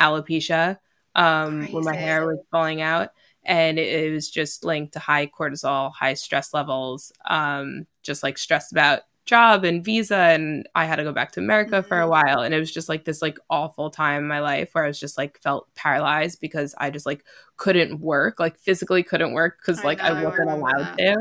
[0.00, 0.78] alopecia
[1.14, 1.72] um, Crazy.
[1.72, 3.10] when my hair was falling out
[3.44, 8.72] and it, was just linked to high cortisol, high stress levels, um, just like stressed
[8.72, 11.88] about job and visa and I had to go back to America mm-hmm.
[11.88, 12.10] for a mm-hmm.
[12.10, 14.86] while and it was just like this like awful time in my life where I
[14.86, 17.24] was just like felt paralyzed because I just like
[17.56, 20.98] couldn't work like physically couldn't work cuz like I, I wasn't allowed that.
[20.98, 21.16] to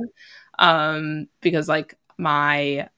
[0.59, 2.89] um because like my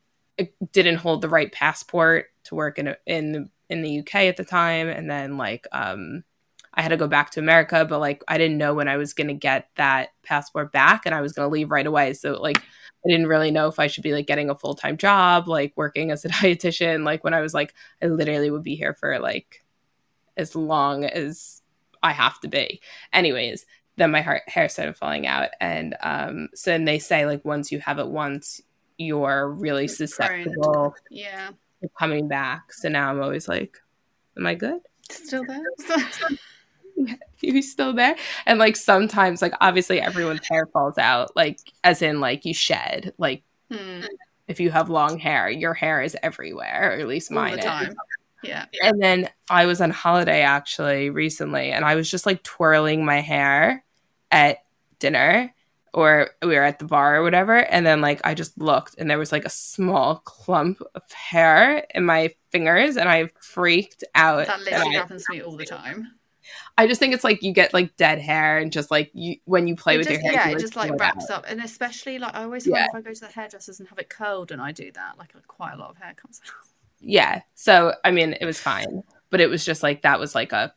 [0.71, 4.43] didn't hold the right passport to work in a, in in the UK at the
[4.43, 6.23] time and then like um
[6.75, 9.13] I had to go back to America, but like I didn't know when I was
[9.13, 12.13] going to get that passport back and I was going to leave right away.
[12.13, 15.47] So like I didn't really know if I should be like getting a full-time job,
[15.47, 17.05] like working as a dietitian.
[17.05, 19.63] Like when I was like I literally would be here for like
[20.37, 21.61] as long as
[22.03, 22.81] I have to be.
[23.13, 27.45] Anyways, then my heart, hair started falling out and um so then they say like
[27.45, 28.59] once you have it once
[28.97, 31.51] you're really susceptible yeah
[31.97, 32.73] coming back.
[32.73, 33.77] So now I'm always like
[34.37, 34.81] am I good?
[35.09, 35.63] Still there?
[37.41, 38.15] you still there?
[38.45, 43.13] And like sometimes, like obviously everyone's hair falls out, like as in like you shed.
[43.17, 44.01] Like hmm.
[44.47, 47.95] if you have long hair, your hair is everywhere, or at least mine is.
[48.43, 48.65] Yeah.
[48.83, 53.21] And then I was on holiday actually recently, and I was just like twirling my
[53.21, 53.83] hair
[54.31, 54.59] at
[54.99, 55.53] dinner
[55.95, 59.09] or we were at the bar or whatever and then like i just looked and
[59.09, 64.45] there was like a small clump of hair in my fingers and i freaked out
[64.45, 66.11] that literally happens to me all the time
[66.77, 69.67] I just think it's like you get like dead hair and just like you when
[69.67, 70.49] you play it with just, your hair.
[70.49, 71.45] Yeah, it just like wraps up.
[71.47, 72.87] And especially like I always find yeah.
[72.89, 75.33] if I go to the hairdressers and have it curled and I do that, like
[75.47, 76.67] quite a lot of hair comes out.
[76.99, 77.41] Yeah.
[77.53, 79.03] So I mean it was fine.
[79.29, 80.73] But it was just like that was like a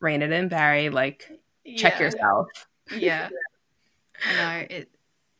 [0.00, 1.30] rein it in, Barry, like
[1.76, 2.04] check yeah.
[2.04, 2.48] yourself.
[2.96, 3.28] Yeah.
[4.26, 4.66] I know.
[4.70, 4.90] It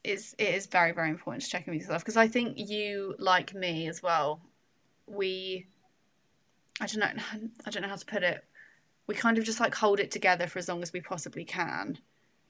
[0.04, 3.14] is it is very, very important to check in with yourself because I think you,
[3.18, 4.40] like me as well,
[5.06, 5.66] we
[6.80, 7.22] I don't know
[7.66, 8.44] I don't know how to put it
[9.06, 11.98] we kind of just like hold it together for as long as we possibly can.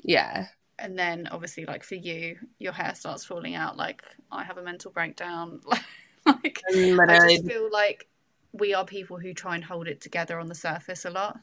[0.02, 0.46] Yeah.
[0.78, 3.76] And then obviously like for you, your hair starts falling out.
[3.76, 5.60] Like I have a mental breakdown.
[6.26, 8.08] like I just feel like
[8.52, 11.38] we are people who try and hold it together on the surface a lot.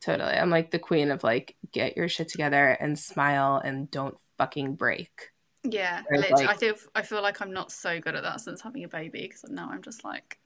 [0.00, 0.34] Totally.
[0.34, 4.74] I'm like the queen of like get your shit together and smile and don't fucking
[4.74, 5.30] break.
[5.66, 8.84] Yeah, like, I feel I feel like I'm not so good at that since having
[8.84, 10.38] a baby because now I'm just like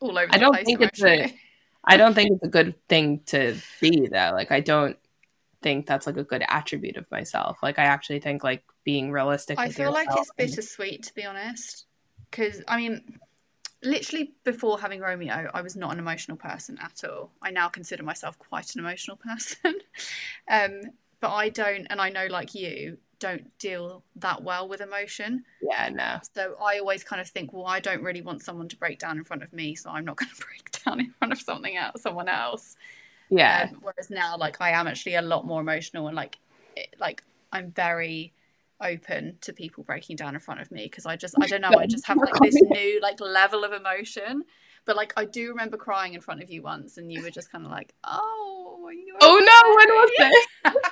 [0.00, 0.28] all over.
[0.32, 1.32] I don't think it's a
[1.84, 4.30] I don't think it's a good thing to be though.
[4.32, 4.96] Like I don't
[5.62, 7.58] think that's like a good attribute of myself.
[7.62, 9.58] Like I actually think like being realistic.
[9.58, 11.86] I feel like it's bittersweet to be honest.
[12.30, 13.18] Because I mean,
[13.82, 17.32] literally before having Romeo, I was not an emotional person at all.
[17.42, 19.80] I now consider myself quite an emotional person.
[20.50, 20.80] um,
[21.20, 25.44] but I don't, and I know like you, don't deal that well with emotion.
[25.62, 26.18] Yeah, no.
[26.34, 29.18] So I always kind of think, well, I don't really want someone to break down
[29.18, 31.76] in front of me, so I'm not going to break down in front of something
[31.76, 32.76] else, someone else.
[33.30, 33.68] Yeah.
[33.70, 36.38] Um, whereas now, like, I am actually a lot more emotional and like,
[36.76, 38.32] it, like I'm very
[38.80, 41.72] open to people breaking down in front of me because I just, I don't know,
[41.76, 44.44] I just have like this new like level of emotion.
[44.88, 47.52] But like, I do remember crying in front of you once, and you were just
[47.52, 50.87] kind of like, "Oh, oh no, when was this?"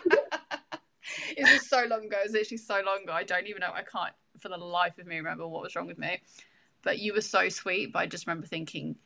[1.36, 2.16] it was so long ago.
[2.18, 3.12] It was literally so long ago.
[3.12, 3.72] I don't even know.
[3.72, 6.20] I can't for the life of me remember what was wrong with me.
[6.82, 7.92] But you were so sweet.
[7.92, 8.96] But I just remember thinking,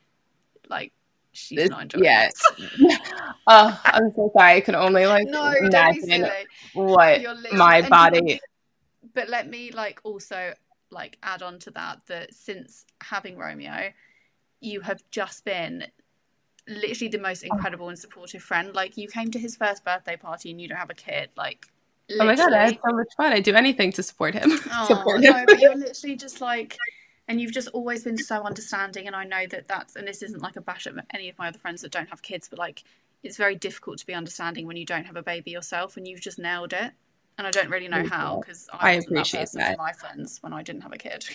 [0.69, 0.93] like,
[1.31, 2.29] she's this, not enjoying yeah.
[2.29, 2.99] this.
[3.47, 4.55] oh, I'm so sorry.
[4.55, 6.27] I can only like no, imagine
[6.73, 7.21] what
[7.53, 8.21] my body.
[8.21, 8.39] Me,
[9.13, 10.53] but let me like also
[10.91, 13.91] like add on to that that since having Romeo,
[14.59, 15.85] you have just been
[16.67, 17.53] literally the most oh.
[17.53, 18.75] incredible and supportive friend.
[18.75, 21.29] Like you came to his first birthday party and you don't have a kid.
[21.35, 21.67] Like
[22.11, 22.21] Literally.
[22.21, 23.33] Oh my god, I had so much fun.
[23.33, 24.51] I do anything to support him.
[24.71, 25.33] Oh, support him.
[25.33, 26.77] no, but you're literally just like,
[27.27, 29.07] and you've just always been so understanding.
[29.07, 31.47] And I know that that's, and this isn't like a bash at any of my
[31.47, 32.83] other friends that don't have kids, but like,
[33.23, 36.21] it's very difficult to be understanding when you don't have a baby yourself, and you've
[36.21, 36.91] just nailed it.
[37.37, 40.53] And I don't really know how because I, I appreciate that, that my friends when
[40.53, 41.25] I didn't have a kid.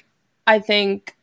[0.46, 1.16] I think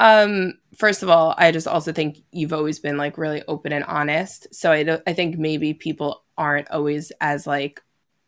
[0.00, 3.84] um, first of all, I just also think you've always been like really open and
[3.84, 4.52] honest.
[4.52, 7.82] So I, I think maybe people aren't always as like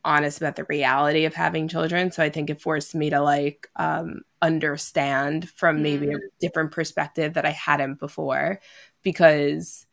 [0.05, 2.11] honest about the reality of having children.
[2.11, 6.17] So I think it forced me to like um, understand from maybe mm.
[6.17, 8.61] a different perspective that I hadn't before
[9.03, 9.87] because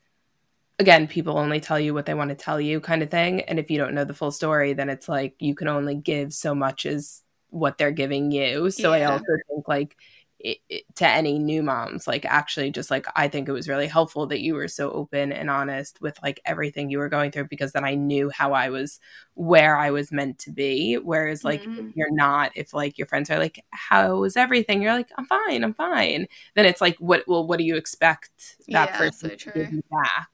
[0.80, 3.41] again, people only tell you what they want to tell you kind of thing.
[3.41, 6.34] And if you don't know the full story, then it's like you can only give
[6.34, 8.72] so much as what they're giving you.
[8.72, 9.10] So yeah.
[9.10, 9.98] I also think like
[10.39, 13.88] it, it, to any new moms like actually just like i think it was really
[13.88, 17.47] helpful that you were so open and honest with like everything you were going through
[17.49, 18.99] because then i knew how i was
[19.39, 20.95] where i was meant to be.
[20.95, 21.91] Whereas like mm-hmm.
[21.95, 24.82] you're not if like your friends are like how is everything?
[24.82, 26.28] You're like i'm fine i'm fine.
[26.56, 29.71] Then it's like what well what do you expect that yeah, person so to give
[29.71, 30.30] you back?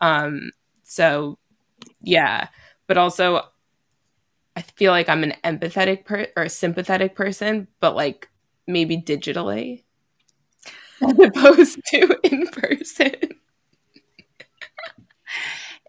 [0.00, 0.50] Um
[0.82, 1.38] so
[2.00, 2.48] yeah.
[2.86, 3.42] But also
[4.56, 8.28] i feel like i'm an empathetic per- or a sympathetic person but like
[8.68, 9.82] maybe digitally
[11.02, 13.14] as opposed to in person.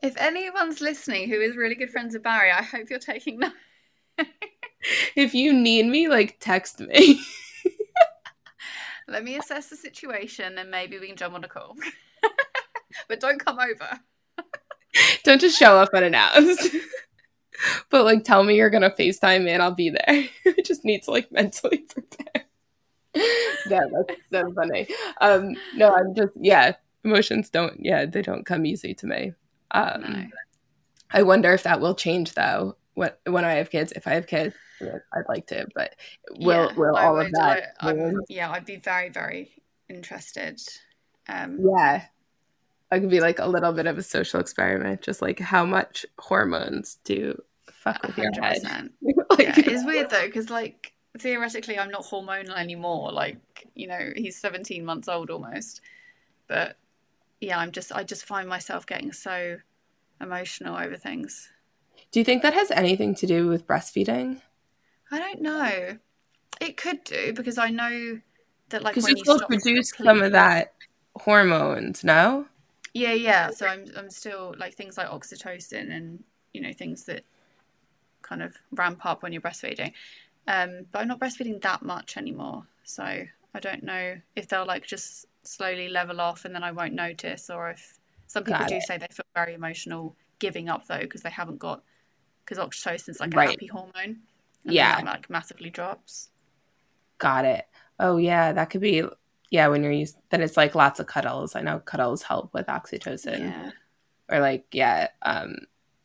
[0.02, 3.54] if anyone's listening who is really good friends with Barry, I hope you're taking that.
[5.16, 7.22] if you need me, like text me.
[9.08, 11.76] Let me assess the situation and maybe we can jump on a call.
[13.10, 14.00] but don't come over.
[15.24, 16.70] don't just show up unannounced.
[17.90, 20.04] but like tell me you're gonna FaceTime me and I'll be there.
[20.08, 22.46] I just need to like mentally prepare
[23.70, 24.88] yeah, that's so funny.
[25.22, 29.34] Um, no, I'm just yeah, emotions don't yeah, they don't come easy to me.
[29.72, 30.26] Um, no.
[31.12, 32.76] I wonder if that will change though.
[32.94, 35.96] When when I have kids, if I have kids, I'd like to, but
[36.40, 37.76] will yeah, will all of that?
[37.80, 37.94] I,
[38.28, 39.52] yeah, I'd be very very
[39.90, 40.62] interested.
[41.28, 42.06] Um, yeah,
[42.92, 46.06] I could be like a little bit of a social experiment, just like how much
[46.18, 47.40] hormones do
[47.72, 48.36] fuck with 100%.
[48.36, 48.90] your head.
[49.30, 53.12] like, yeah, it's weird though because like theoretically I'm not hormonal anymore.
[53.12, 55.82] Like, you know, he's 17 months old almost.
[56.48, 56.78] But
[57.42, 59.58] yeah, I'm just I just find myself getting so
[60.22, 61.50] emotional over things.
[62.12, 64.42] Do you think that has anything to do with breastfeeding?
[65.12, 65.98] I don't know.
[66.60, 68.20] It could do because I know
[68.70, 70.74] that like because you, still produce some of that
[71.16, 72.46] hormones, no?
[72.94, 73.52] Yeah, yeah.
[73.52, 77.24] So I'm I'm still like things like oxytocin and you know things that
[78.22, 79.94] kind of ramp up when you're breastfeeding.
[80.50, 82.66] Um, but I'm not breastfeeding that much anymore.
[82.84, 86.94] So I don't know if they'll like just slowly level off and then I won't
[86.94, 88.84] notice, or if some people got do it.
[88.84, 91.84] say they feel very emotional giving up though because they haven't got
[92.44, 93.50] because oxytocin is like a right.
[93.52, 94.22] happy hormone.
[94.64, 96.30] yeah, that, like massively drops.
[97.20, 97.68] Got it.
[98.00, 99.04] Oh yeah, that could be.
[99.52, 101.56] Yeah, when you're used, then it's like lots of cuddles.
[101.56, 103.40] I know cuddles help with oxytocin.
[103.40, 103.72] Yeah.
[104.30, 105.58] Or like yeah, um,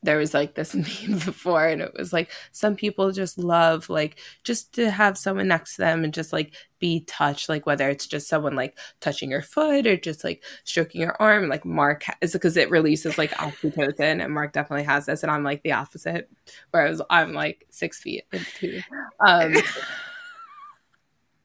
[0.05, 0.75] there was like this
[1.09, 5.49] meme before and it was like some people just love like just to have someone
[5.49, 9.31] next to them and just like be touched like whether it's just someone like touching
[9.31, 13.31] your foot or just like stroking your arm like mark is because it releases like
[13.33, 16.31] oxytocin and mark definitely has this and i'm like the opposite
[16.71, 18.25] whereas i'm like six feet
[18.59, 18.81] two
[19.27, 19.55] um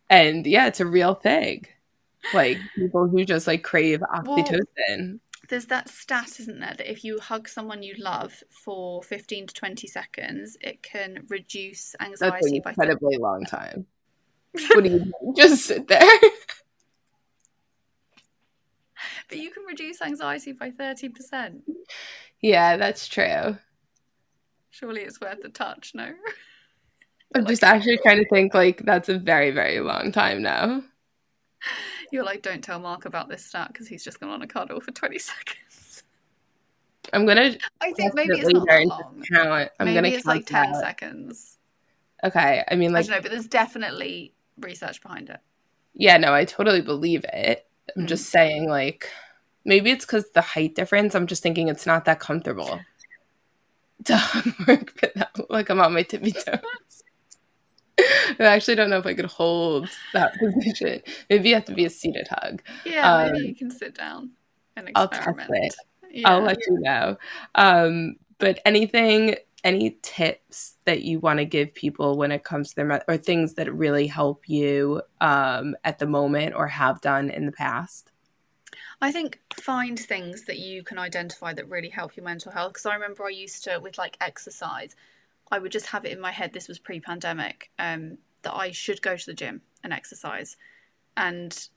[0.09, 1.65] and yeah it's a real thing.
[2.33, 4.65] Like people who just like crave oxytocin.
[4.99, 5.19] well,
[5.49, 9.53] there's that stat, isn't there, that if you hug someone you love for 15 to
[9.53, 13.85] 20 seconds, it can reduce anxiety That's an incredibly by long time.
[14.73, 15.11] what do you do?
[15.35, 15.99] Just sit there?
[19.29, 21.61] but you can reduce anxiety by 30%.
[22.41, 23.57] Yeah, that's true.
[24.69, 26.05] Surely it's worth the touch, no?
[26.05, 26.15] I'm
[27.43, 30.83] like, just actually trying to think like that's a very, very long time now.
[32.11, 34.79] You're like, don't tell Mark about this stat because he's just gone on a cuddle
[34.79, 36.03] for 20 seconds.
[37.13, 37.55] I'm gonna.
[37.81, 39.23] I think maybe it's not that long.
[39.31, 39.69] Count.
[39.79, 40.79] I'm maybe gonna it's like 10 that.
[40.79, 41.57] seconds.
[42.23, 45.39] Okay, I mean, like, I don't know, but there's definitely research behind it.
[45.93, 47.65] Yeah, no, I totally believe it.
[47.95, 48.07] I'm mm.
[48.07, 49.09] just saying, like,
[49.65, 51.15] maybe it's because the height difference.
[51.15, 52.79] I'm just thinking it's not that comfortable
[54.05, 56.59] to work, but like I'm on my tippy toes.
[58.39, 61.01] I actually don't know if I could hold that position.
[61.29, 62.61] Maybe you have to be a seated hug.
[62.85, 64.31] Yeah, um, maybe you can sit down
[64.75, 65.49] and experiment.
[65.51, 65.75] I'll test it.
[66.11, 66.29] Yeah.
[66.29, 67.17] I'll let you know.
[67.55, 72.75] Um, but anything, any tips that you want to give people when it comes to
[72.75, 77.45] their or things that really help you um, at the moment or have done in
[77.45, 78.11] the past?
[79.01, 82.73] I think find things that you can identify that really help your mental health.
[82.73, 84.95] Because I remember I used to with like exercise.
[85.51, 86.53] I would just have it in my head.
[86.53, 87.71] This was pre-pandemic.
[87.79, 90.55] Um, that I should go to the gym and exercise,
[91.17, 91.67] and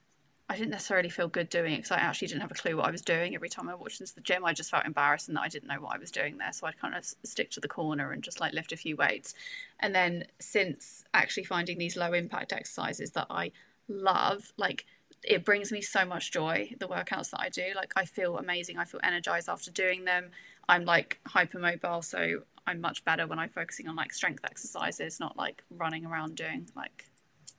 [0.48, 2.86] I didn't necessarily feel good doing it because I actually didn't have a clue what
[2.86, 3.34] I was doing.
[3.34, 5.68] Every time I walked into the gym, I just felt embarrassed and that I didn't
[5.68, 6.52] know what I was doing there.
[6.52, 9.34] So I'd kind of stick to the corner and just like lift a few weights.
[9.80, 13.52] And then since actually finding these low impact exercises that I
[13.88, 14.84] love, like
[15.22, 16.74] it brings me so much joy.
[16.78, 18.76] The workouts that I do, like I feel amazing.
[18.76, 20.30] I feel energized after doing them.
[20.68, 25.36] I'm like hypermobile, so I'm much better when I'm focusing on like strength exercises, not
[25.36, 27.06] like running around doing like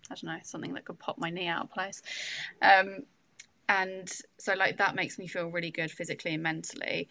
[0.09, 2.01] I don't know something that could pop my knee out of place.
[2.61, 3.03] Um,
[3.69, 7.09] and so like that makes me feel really good physically and mentally.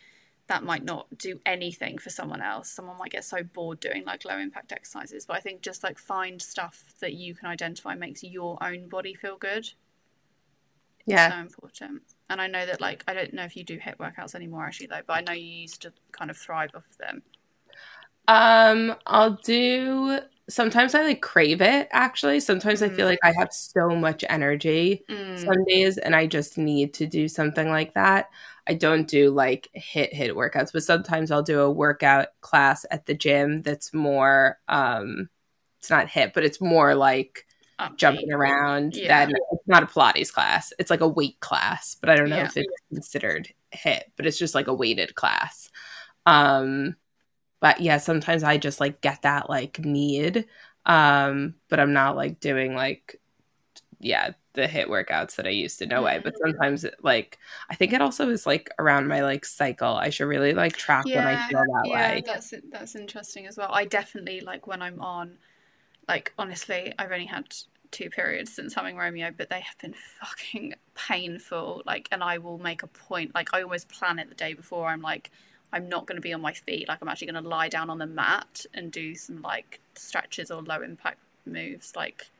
[0.48, 2.70] That might not do anything for someone else.
[2.70, 5.24] Someone might get so bored doing like low impact exercises.
[5.24, 9.14] But i think just like find stuff that you can identify makes your own body
[9.14, 9.70] feel good.
[11.06, 11.30] Yeah.
[11.30, 12.02] so important.
[12.30, 14.86] And i know that like i don't know if you do HIIT workouts anymore actually
[14.86, 17.22] though but i know you used to kind of thrive off of them
[18.28, 22.40] um i'll do sometimes I like crave it actually.
[22.40, 22.86] Sometimes mm.
[22.86, 23.10] I feel mm.
[23.10, 25.38] like I have so much energy mm.
[25.38, 28.28] some days and I just need to do something like that.
[28.66, 33.06] I don't do like HIIT HIIT workouts, but sometimes I'll do a workout class at
[33.06, 35.28] the gym that's more um
[35.78, 37.46] it's not HIIT, but it's more like
[37.96, 39.26] jumping around yeah.
[39.26, 40.72] that it's not a Pilates class.
[40.78, 42.44] It's like a weight class, but I don't know yeah.
[42.44, 45.70] if it's considered HIIT, but it's just like a weighted class.
[46.26, 46.96] Um
[47.62, 50.44] but yeah sometimes i just like get that like need
[50.84, 53.18] um but i'm not like doing like
[54.00, 56.50] yeah the HIIT workouts that i used to no way but mm-hmm.
[56.50, 57.38] sometimes it, like
[57.70, 61.04] i think it also is like around my like cycle i should really like track
[61.06, 64.66] yeah, when i feel that yeah, way that's that's interesting as well i definitely like
[64.66, 65.38] when i'm on
[66.08, 67.46] like honestly i've only had
[67.92, 71.82] two periods since having Romeo, but they have been fucking painful.
[71.84, 73.34] Like, and I will make a point.
[73.34, 74.88] Like, I always plan it the day before.
[74.88, 75.30] I'm like,
[75.72, 76.88] I'm not going to be on my feet.
[76.88, 80.50] Like I'm actually going to lie down on the mat and do some like stretches
[80.50, 81.94] or low impact moves.
[81.96, 82.30] Like,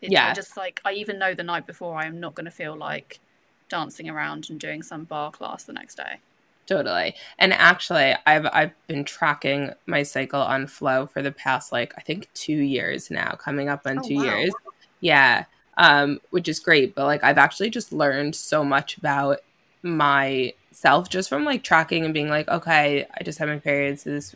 [0.00, 2.44] it, yeah, I just like I even know the night before I am not going
[2.44, 3.20] to feel like
[3.68, 6.18] dancing around and doing some barre class the next day.
[6.66, 7.14] Totally.
[7.38, 12.02] And actually, I've I've been tracking my cycle on Flo for the past like I
[12.02, 14.22] think 2 years now, coming up on oh, 2 wow.
[14.22, 14.52] years.
[15.00, 15.44] Yeah.
[15.78, 19.38] Um which is great, but like I've actually just learned so much about
[20.72, 24.04] myself just from like tracking and being like, okay, I just had my periods.
[24.04, 24.34] This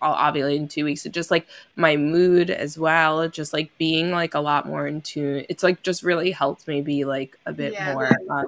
[0.00, 1.04] I'll ovulate in two weeks.
[1.04, 5.00] It just like my mood as well, just like being like a lot more in
[5.00, 5.44] tune.
[5.48, 7.92] It's like just really helped me be like a bit yeah.
[7.92, 8.44] more uh,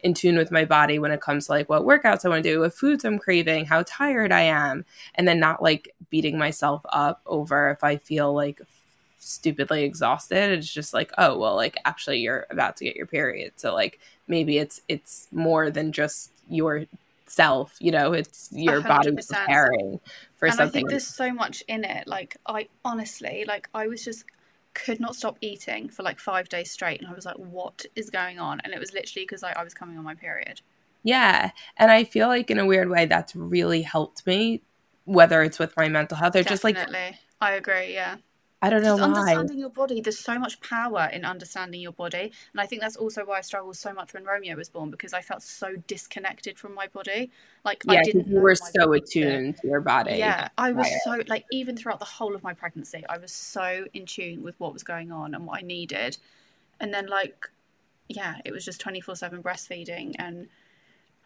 [0.00, 2.50] in tune with my body when it comes to like what workouts I want to
[2.50, 6.82] do, what foods I'm craving, how tired I am, and then not like beating myself
[6.90, 8.60] up over if I feel like
[9.18, 10.58] stupidly exhausted.
[10.58, 13.98] It's just like, oh well, like actually you're about to get your period, so like
[14.28, 18.88] maybe it's it's more than just yourself you know it's your 100%.
[18.88, 20.00] body preparing
[20.36, 23.86] for and something i think there's so much in it like i honestly like i
[23.86, 24.24] was just
[24.74, 28.10] could not stop eating for like five days straight and i was like what is
[28.10, 30.60] going on and it was literally because like, i was coming on my period
[31.02, 34.62] yeah and i feel like in a weird way that's really helped me
[35.04, 36.72] whether it's with my mental health or Definitely.
[36.72, 38.16] just like i agree yeah
[38.62, 39.18] I don't know Just why.
[39.18, 42.96] Understanding your body, there's so much power in understanding your body, and I think that's
[42.96, 46.58] also why I struggled so much when Romeo was born because I felt so disconnected
[46.58, 47.30] from my body.
[47.64, 48.28] Like yeah, I didn't.
[48.28, 50.16] You were so attuned to your body.
[50.16, 53.84] Yeah, I was so like even throughout the whole of my pregnancy, I was so
[53.92, 56.16] in tune with what was going on and what I needed,
[56.80, 57.50] and then like,
[58.08, 60.48] yeah, it was just twenty four seven breastfeeding and.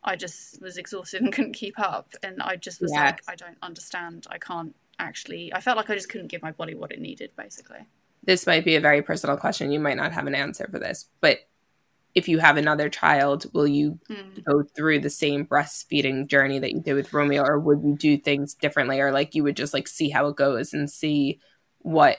[0.02, 2.14] I just was exhausted and couldn't keep up.
[2.22, 3.00] And I just was yes.
[3.00, 4.26] like, I don't understand.
[4.30, 7.30] I can't actually i felt like i just couldn't give my body what it needed
[7.36, 7.80] basically.
[8.22, 9.72] This might be a very personal question.
[9.72, 11.40] You might not have an answer for this but
[12.14, 14.44] if you have another child will you mm.
[14.44, 18.18] go through the same breastfeeding journey that you did with romeo or would you do
[18.18, 19.00] things differently?
[19.00, 21.40] Or like you would just like see how it goes and see
[21.78, 22.18] what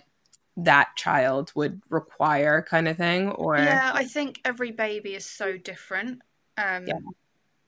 [0.58, 3.58] that child would require kind of thing or?
[3.58, 6.22] Yeah i think every baby is so different.
[6.58, 7.00] Um yeah.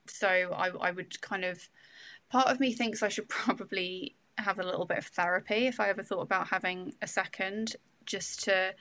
[0.06, 1.60] so I, I would kind of
[2.30, 5.88] part of me thinks i should probably have a little bit of therapy if I
[5.88, 8.74] ever thought about having a second, just to,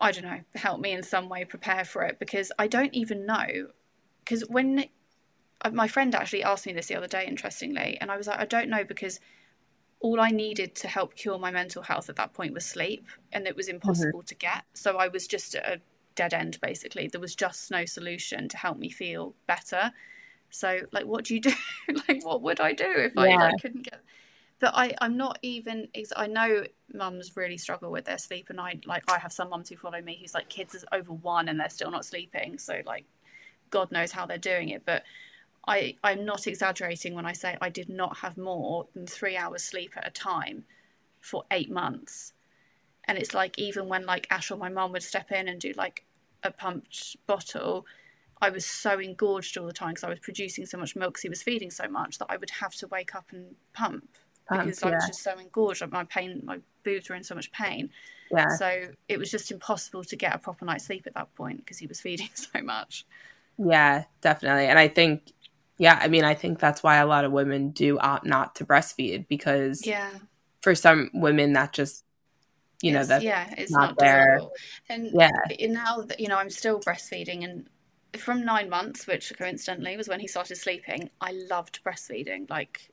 [0.00, 3.26] I don't know, help me in some way prepare for it because I don't even
[3.26, 3.68] know.
[4.24, 4.84] Because when
[5.62, 8.40] uh, my friend actually asked me this the other day, interestingly, and I was like,
[8.40, 9.20] I don't know because
[10.00, 13.46] all I needed to help cure my mental health at that point was sleep, and
[13.46, 13.76] it was mm-hmm.
[13.76, 14.26] impossible mm-hmm.
[14.26, 14.64] to get.
[14.74, 15.80] So I was just at a
[16.14, 17.08] dead end, basically.
[17.08, 19.92] There was just no solution to help me feel better.
[20.50, 21.52] So, like, what do you do?
[22.08, 23.22] like, what would I do if yeah.
[23.22, 24.00] I like, couldn't get?
[24.60, 25.88] But I, I'm not even.
[26.16, 29.04] I know mums really struggle with their sleep, and I like.
[29.10, 31.68] I have some mums who follow me who's like kids is over one and they're
[31.68, 32.58] still not sleeping.
[32.58, 33.04] So like,
[33.70, 34.82] God knows how they're doing it.
[34.84, 35.04] But
[35.68, 39.62] I, I'm not exaggerating when I say I did not have more than three hours
[39.62, 40.64] sleep at a time
[41.20, 42.32] for eight months.
[43.04, 45.72] And it's like even when like Ash or my mum would step in and do
[45.76, 46.04] like
[46.42, 47.86] a pumped bottle,
[48.40, 51.22] I was so engorged all the time because I was producing so much milk because
[51.22, 54.06] he was feeding so much that I would have to wake up and pump,
[54.48, 54.88] pump because yeah.
[54.88, 55.82] I was just so engorged.
[55.90, 57.90] My pain, my boobs were in so much pain.
[58.30, 58.48] Yeah.
[58.56, 61.78] So it was just impossible to get a proper night's sleep at that point because
[61.78, 63.06] he was feeding so much.
[63.58, 64.66] Yeah, definitely.
[64.66, 65.32] And I think,
[65.78, 68.64] yeah, I mean, I think that's why a lot of women do opt not to
[68.64, 70.10] breastfeed because yeah,
[70.62, 72.04] for some women that just
[72.82, 74.40] you know that yeah it's not, not there
[74.88, 75.30] and yeah
[75.62, 77.68] now that you know i'm still breastfeeding and
[78.16, 82.48] from nine months, which coincidentally was when he started sleeping, I loved breastfeeding.
[82.48, 82.90] Like,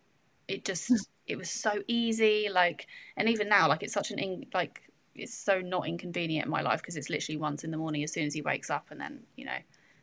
[0.47, 0.95] it just hmm.
[1.27, 2.49] it was so easy.
[2.51, 2.87] Like,
[3.17, 4.81] and even now, like it's such an in, like
[5.15, 8.11] it's so not inconvenient in my life because it's literally once in the morning as
[8.11, 9.57] soon as he wakes up, and then you know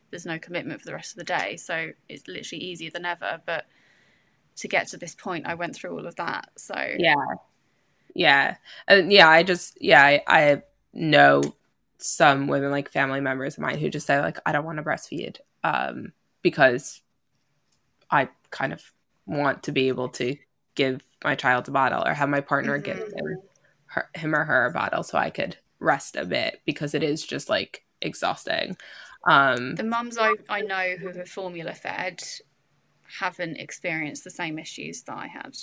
[0.09, 1.57] there's no commitment for the rest of the day.
[1.57, 3.41] So it's literally easier than ever.
[3.45, 3.65] But
[4.57, 6.49] to get to this point, I went through all of that.
[6.57, 7.15] So yeah,
[8.15, 8.55] yeah,
[8.89, 9.29] uh, yeah.
[9.29, 10.61] I just yeah, I, I
[10.93, 11.55] know
[12.05, 14.83] some women like family members of mine who just say like I don't want to
[14.83, 17.01] breastfeed um, because
[18.11, 18.83] I kind of
[19.25, 20.35] want to be able to
[20.75, 22.83] give my child a bottle or have my partner mm-hmm.
[22.83, 23.37] give him,
[23.85, 27.25] her, him or her a bottle so I could rest a bit because it is
[27.25, 28.75] just like exhausting.
[29.25, 32.21] Um, the mums I, I know who have formula fed
[33.17, 35.55] haven't experienced the same issues that I had.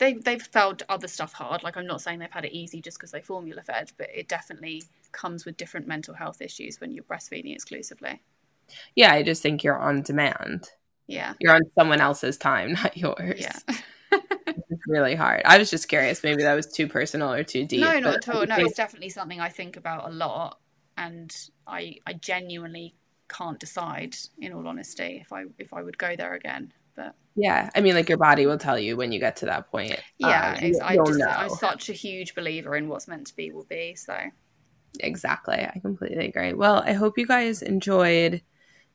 [0.00, 1.62] They, they've felt other stuff hard.
[1.62, 4.28] Like, I'm not saying they've had it easy just because they formula fed, but it
[4.28, 8.22] definitely comes with different mental health issues when you're breastfeeding exclusively.
[8.96, 10.70] Yeah, I just think you're on demand.
[11.06, 11.34] Yeah.
[11.38, 13.40] You're on someone else's time, not yours.
[13.40, 13.58] Yeah.
[14.12, 15.42] it's really hard.
[15.44, 16.24] I was just curious.
[16.24, 17.82] Maybe that was too personal or too deep.
[17.82, 18.46] No, not at all.
[18.46, 20.58] No, it's definitely something I think about a lot,
[20.96, 21.30] and
[21.66, 22.94] I I genuinely
[23.28, 26.72] can't decide, in all honesty, if I if I would go there again.
[27.00, 29.70] But yeah, I mean, like your body will tell you when you get to that
[29.70, 29.98] point.
[30.18, 31.22] Yeah, um, I just.
[31.22, 33.94] I'm such a huge believer in what's meant to be will be.
[33.94, 34.16] So
[35.00, 36.52] exactly, I completely agree.
[36.52, 38.42] Well, I hope you guys enjoyed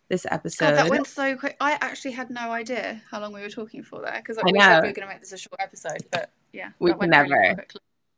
[0.10, 0.66] this episode.
[0.66, 1.58] God, that went so quick.
[1.60, 4.82] I actually had no idea how long we were talking for there because we said
[4.82, 7.30] we were going to make this a short episode, but yeah, we never.
[7.30, 7.56] Really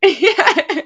[0.19, 0.81] yeah,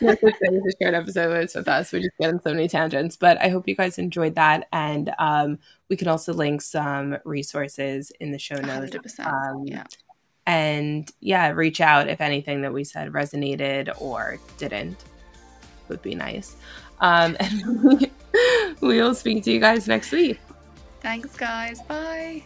[0.00, 1.92] this is a short episode with us.
[1.92, 5.14] We just get on so many tangents, but I hope you guys enjoyed that, and
[5.18, 5.58] um,
[5.88, 9.18] we can also link some resources in the show notes.
[9.18, 9.84] Um, yeah.
[10.46, 15.02] And yeah, reach out if anything that we said resonated or didn't.
[15.88, 16.56] Would be nice.
[17.00, 18.10] Um, and
[18.80, 20.38] we will speak to you guys next week.
[21.00, 21.80] Thanks, guys.
[21.82, 22.42] Bye.